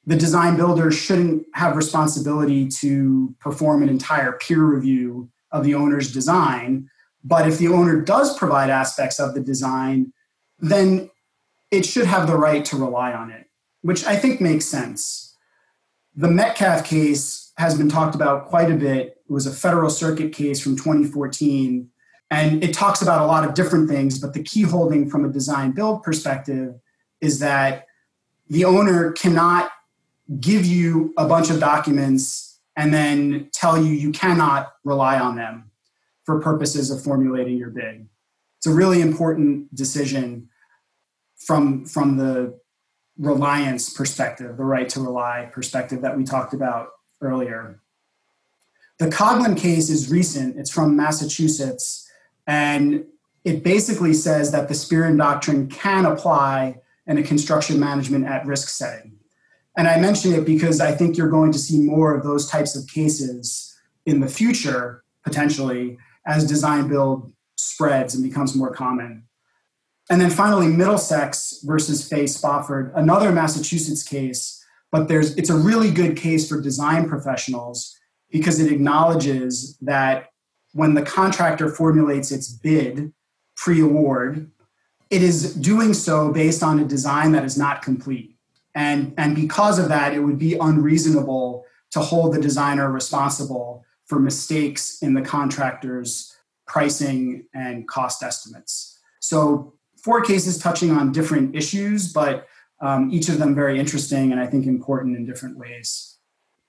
the 0.07 0.17
design 0.17 0.57
builder 0.57 0.91
shouldn't 0.91 1.47
have 1.55 1.77
responsibility 1.77 2.67
to 2.67 3.35
perform 3.39 3.83
an 3.83 3.89
entire 3.89 4.33
peer 4.33 4.63
review 4.63 5.31
of 5.53 5.65
the 5.65 5.75
owner's 5.75 6.13
design. 6.13 6.89
But 7.23 7.47
if 7.47 7.59
the 7.59 7.69
owner 7.69 8.01
does 8.01 8.37
provide 8.37 8.71
aspects 8.71 9.21
of 9.21 9.35
the 9.35 9.41
design, 9.41 10.13
then 10.59 11.11
it 11.71 11.85
should 11.85 12.07
have 12.07 12.27
the 12.27 12.37
right 12.37 12.65
to 12.67 12.77
rely 12.77 13.13
on 13.13 13.31
it, 13.31 13.47
which 13.83 14.05
I 14.05 14.17
think 14.17 14.41
makes 14.41 14.65
sense. 14.65 15.37
The 16.17 16.29
Metcalf 16.29 16.85
case 16.85 17.53
has 17.59 17.77
been 17.77 17.89
talked 17.89 18.15
about 18.15 18.47
quite 18.47 18.71
a 18.71 18.77
bit. 18.77 19.17
It 19.31 19.33
was 19.33 19.47
a 19.47 19.53
federal 19.53 19.91
circuit 19.91 20.33
case 20.33 20.61
from 20.61 20.77
2014, 20.77 21.89
and 22.33 22.65
it 22.65 22.75
talks 22.75 23.01
about 23.01 23.23
a 23.23 23.27
lot 23.27 23.45
of 23.45 23.55
different 23.55 23.89
things, 23.89 24.19
but 24.19 24.35
the 24.35 24.43
key 24.43 24.63
holding 24.63 25.09
from 25.09 25.25
a 25.25 25.29
design 25.29 25.71
build 25.71 26.03
perspective 26.03 26.75
is 27.21 27.39
that 27.39 27.87
the 28.49 28.65
owner 28.65 29.13
cannot 29.13 29.71
give 30.41 30.67
you 30.67 31.15
a 31.17 31.29
bunch 31.29 31.49
of 31.49 31.61
documents 31.61 32.59
and 32.75 32.93
then 32.93 33.49
tell 33.53 33.81
you 33.81 33.93
you 33.93 34.11
cannot 34.11 34.73
rely 34.83 35.21
on 35.21 35.37
them 35.37 35.71
for 36.25 36.41
purposes 36.41 36.91
of 36.91 37.01
formulating 37.01 37.57
your 37.57 37.71
bid. 37.71 38.09
It's 38.59 38.67
a 38.67 38.73
really 38.73 39.01
important 39.01 39.73
decision 39.73 40.49
from, 41.37 41.87
from 41.87 42.17
the 42.17 42.59
reliance 43.17 43.91
perspective, 43.91 44.57
the 44.57 44.65
right 44.65 44.89
to 44.89 45.01
rely 45.01 45.49
perspective 45.53 46.03
that 46.03 46.17
we 46.17 46.25
talked 46.25 46.53
about 46.53 46.89
earlier. 47.21 47.81
The 49.01 49.07
Coghlan 49.07 49.57
case 49.57 49.89
is 49.89 50.11
recent, 50.11 50.59
it's 50.59 50.71
from 50.71 50.95
Massachusetts, 50.95 52.07
and 52.47 53.07
it 53.45 53.65
basically 53.65 54.13
says 54.13 54.53
that 54.53 54.69
the 54.69 54.75
Spearin 54.75 55.17
Doctrine 55.17 55.71
can 55.71 56.05
apply 56.05 56.83
in 57.07 57.17
a 57.17 57.23
construction 57.23 57.81
management 57.81 58.27
at 58.27 58.45
risk 58.45 58.69
setting. 58.69 59.17
And 59.75 59.89
I 59.89 59.99
mention 59.99 60.35
it 60.35 60.45
because 60.45 60.83
I 60.83 60.93
think 60.93 61.17
you're 61.17 61.31
going 61.31 61.51
to 61.53 61.59
see 61.59 61.81
more 61.81 62.15
of 62.15 62.23
those 62.23 62.47
types 62.47 62.77
of 62.77 62.87
cases 62.89 63.75
in 64.05 64.21
the 64.21 64.29
future, 64.29 65.03
potentially, 65.25 65.97
as 66.27 66.47
design 66.47 66.87
build 66.87 67.33
spreads 67.57 68.15
and 68.15 68.23
becomes 68.23 68.55
more 68.55 68.71
common. 68.71 69.25
And 70.11 70.21
then 70.21 70.29
finally, 70.29 70.67
Middlesex 70.67 71.63
versus 71.65 72.07
Fay 72.07 72.27
Spofford, 72.27 72.93
another 72.95 73.33
Massachusetts 73.33 74.03
case, 74.03 74.63
but 74.93 75.09
there's 75.09 75.35
it's 75.39 75.49
a 75.49 75.57
really 75.57 75.91
good 75.91 76.19
case 76.19 76.47
for 76.47 76.61
design 76.61 77.09
professionals 77.09 77.97
because 78.31 78.61
it 78.61 78.73
acknowledges 78.73 79.77
that 79.81 80.31
when 80.73 80.95
the 80.95 81.03
contractor 81.03 81.69
formulates 81.69 82.31
its 82.31 82.49
bid 82.49 83.13
pre-award, 83.57 84.51
it 85.11 85.23
is 85.23 85.55
doing 85.55 85.93
so 85.93 86.33
based 86.33 86.63
on 86.63 86.79
a 86.79 86.85
design 86.85 87.33
that 87.33 87.45
is 87.45 87.59
not 87.59 87.83
complete. 87.83 88.37
And, 88.75 89.13
and 89.19 89.35
because 89.35 89.79
of 89.79 89.89
that, 89.89 90.15
it 90.15 90.21
would 90.21 90.39
be 90.39 90.55
unreasonable 90.55 91.65
to 91.91 92.01
hold 92.01 92.33
the 92.33 92.41
designer 92.41 92.91
responsible 92.91 93.85
for 94.07 94.21
mistakes 94.21 95.03
in 95.03 95.15
the 95.15 95.23
contractor's 95.23 96.37
pricing 96.67 97.47
and 97.53 97.89
cost 97.89 98.23
estimates. 98.23 98.99
So, 99.19 99.75
four 100.03 100.23
cases 100.23 100.57
touching 100.57 100.93
on 100.93 101.13
different 101.13 101.55
issues, 101.55 102.13
but 102.13 102.47
um, 102.81 103.11
each 103.13 103.29
of 103.29 103.39
them 103.39 103.55
very 103.55 103.79
interesting 103.79 104.33
and 104.33 104.41
I 104.41 104.47
think 104.47 104.67
important 104.67 105.17
in 105.17 105.27
different 105.27 105.59
ways. 105.59 106.17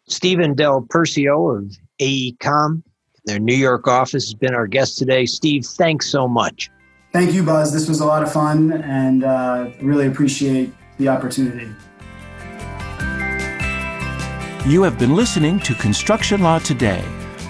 Stephen 0.07 0.53
Del 0.53 0.81
Percio 0.81 1.57
of 1.57 1.77
AECOM, 2.01 2.83
their 3.25 3.39
New 3.39 3.55
York 3.55 3.87
office, 3.87 4.25
has 4.25 4.33
been 4.33 4.53
our 4.53 4.67
guest 4.67 4.97
today. 4.97 5.25
Steve, 5.25 5.65
thanks 5.65 6.09
so 6.09 6.27
much. 6.27 6.69
Thank 7.13 7.33
you, 7.33 7.43
Buzz. 7.43 7.73
This 7.73 7.89
was 7.89 7.99
a 7.99 8.05
lot 8.05 8.23
of 8.23 8.31
fun 8.31 8.71
and 8.71 9.23
uh, 9.23 9.69
really 9.81 10.07
appreciate 10.07 10.73
the 10.97 11.09
opportunity. 11.09 11.69
You 14.65 14.83
have 14.83 14.99
been 14.99 15.15
listening 15.15 15.59
to 15.61 15.73
Construction 15.73 16.41
Law 16.41 16.59
Today, 16.59 17.03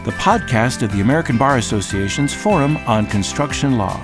the 0.06 0.12
podcast 0.12 0.82
of 0.82 0.92
the 0.94 1.02
American 1.02 1.38
Bar 1.38 1.58
Association's 1.58 2.34
Forum 2.34 2.78
on 2.88 3.06
Construction 3.06 3.78
Law. 3.78 4.02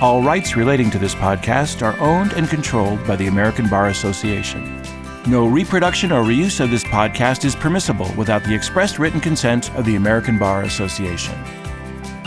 All 0.00 0.22
rights 0.22 0.56
relating 0.56 0.90
to 0.90 0.98
this 0.98 1.14
podcast 1.14 1.82
are 1.82 1.98
owned 2.00 2.34
and 2.34 2.48
controlled 2.48 3.04
by 3.06 3.16
the 3.16 3.26
American 3.26 3.68
Bar 3.68 3.88
Association. 3.88 4.85
No 5.28 5.48
reproduction 5.48 6.12
or 6.12 6.22
reuse 6.22 6.60
of 6.60 6.70
this 6.70 6.84
podcast 6.84 7.44
is 7.44 7.56
permissible 7.56 8.08
without 8.16 8.44
the 8.44 8.54
expressed 8.54 9.00
written 9.00 9.20
consent 9.20 9.74
of 9.74 9.84
the 9.84 9.96
American 9.96 10.38
Bar 10.38 10.62
Association. 10.62 11.34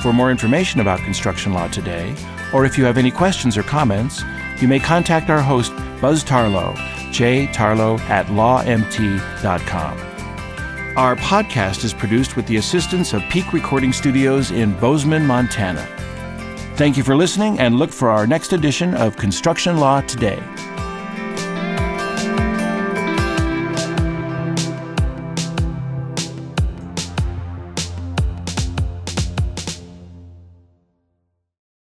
For 0.03 0.11
more 0.11 0.29
information 0.29 0.81
about 0.81 0.99
Construction 0.99 1.53
Law 1.53 1.69
Today, 1.69 2.13
or 2.53 2.65
if 2.65 2.77
you 2.77 2.83
have 2.83 2.97
any 2.97 3.09
questions 3.09 3.55
or 3.57 3.63
comments, 3.63 4.21
you 4.59 4.67
may 4.67 4.79
contact 4.79 5.29
our 5.29 5.41
host, 5.41 5.71
Buzz 6.01 6.25
Tarlow, 6.25 6.75
jtarlow 7.13 7.97
at 8.09 8.25
lawmt.com. 8.27 9.97
Our 10.97 11.15
podcast 11.15 11.85
is 11.85 11.93
produced 11.93 12.35
with 12.35 12.47
the 12.47 12.57
assistance 12.57 13.13
of 13.13 13.21
Peak 13.29 13.53
Recording 13.53 13.93
Studios 13.93 14.51
in 14.51 14.77
Bozeman, 14.77 15.25
Montana. 15.25 15.87
Thank 16.75 16.97
you 16.97 17.03
for 17.03 17.15
listening 17.15 17.59
and 17.59 17.79
look 17.79 17.91
for 17.93 18.09
our 18.09 18.27
next 18.27 18.51
edition 18.51 18.93
of 18.93 19.15
Construction 19.15 19.77
Law 19.77 20.01
Today. 20.01 20.43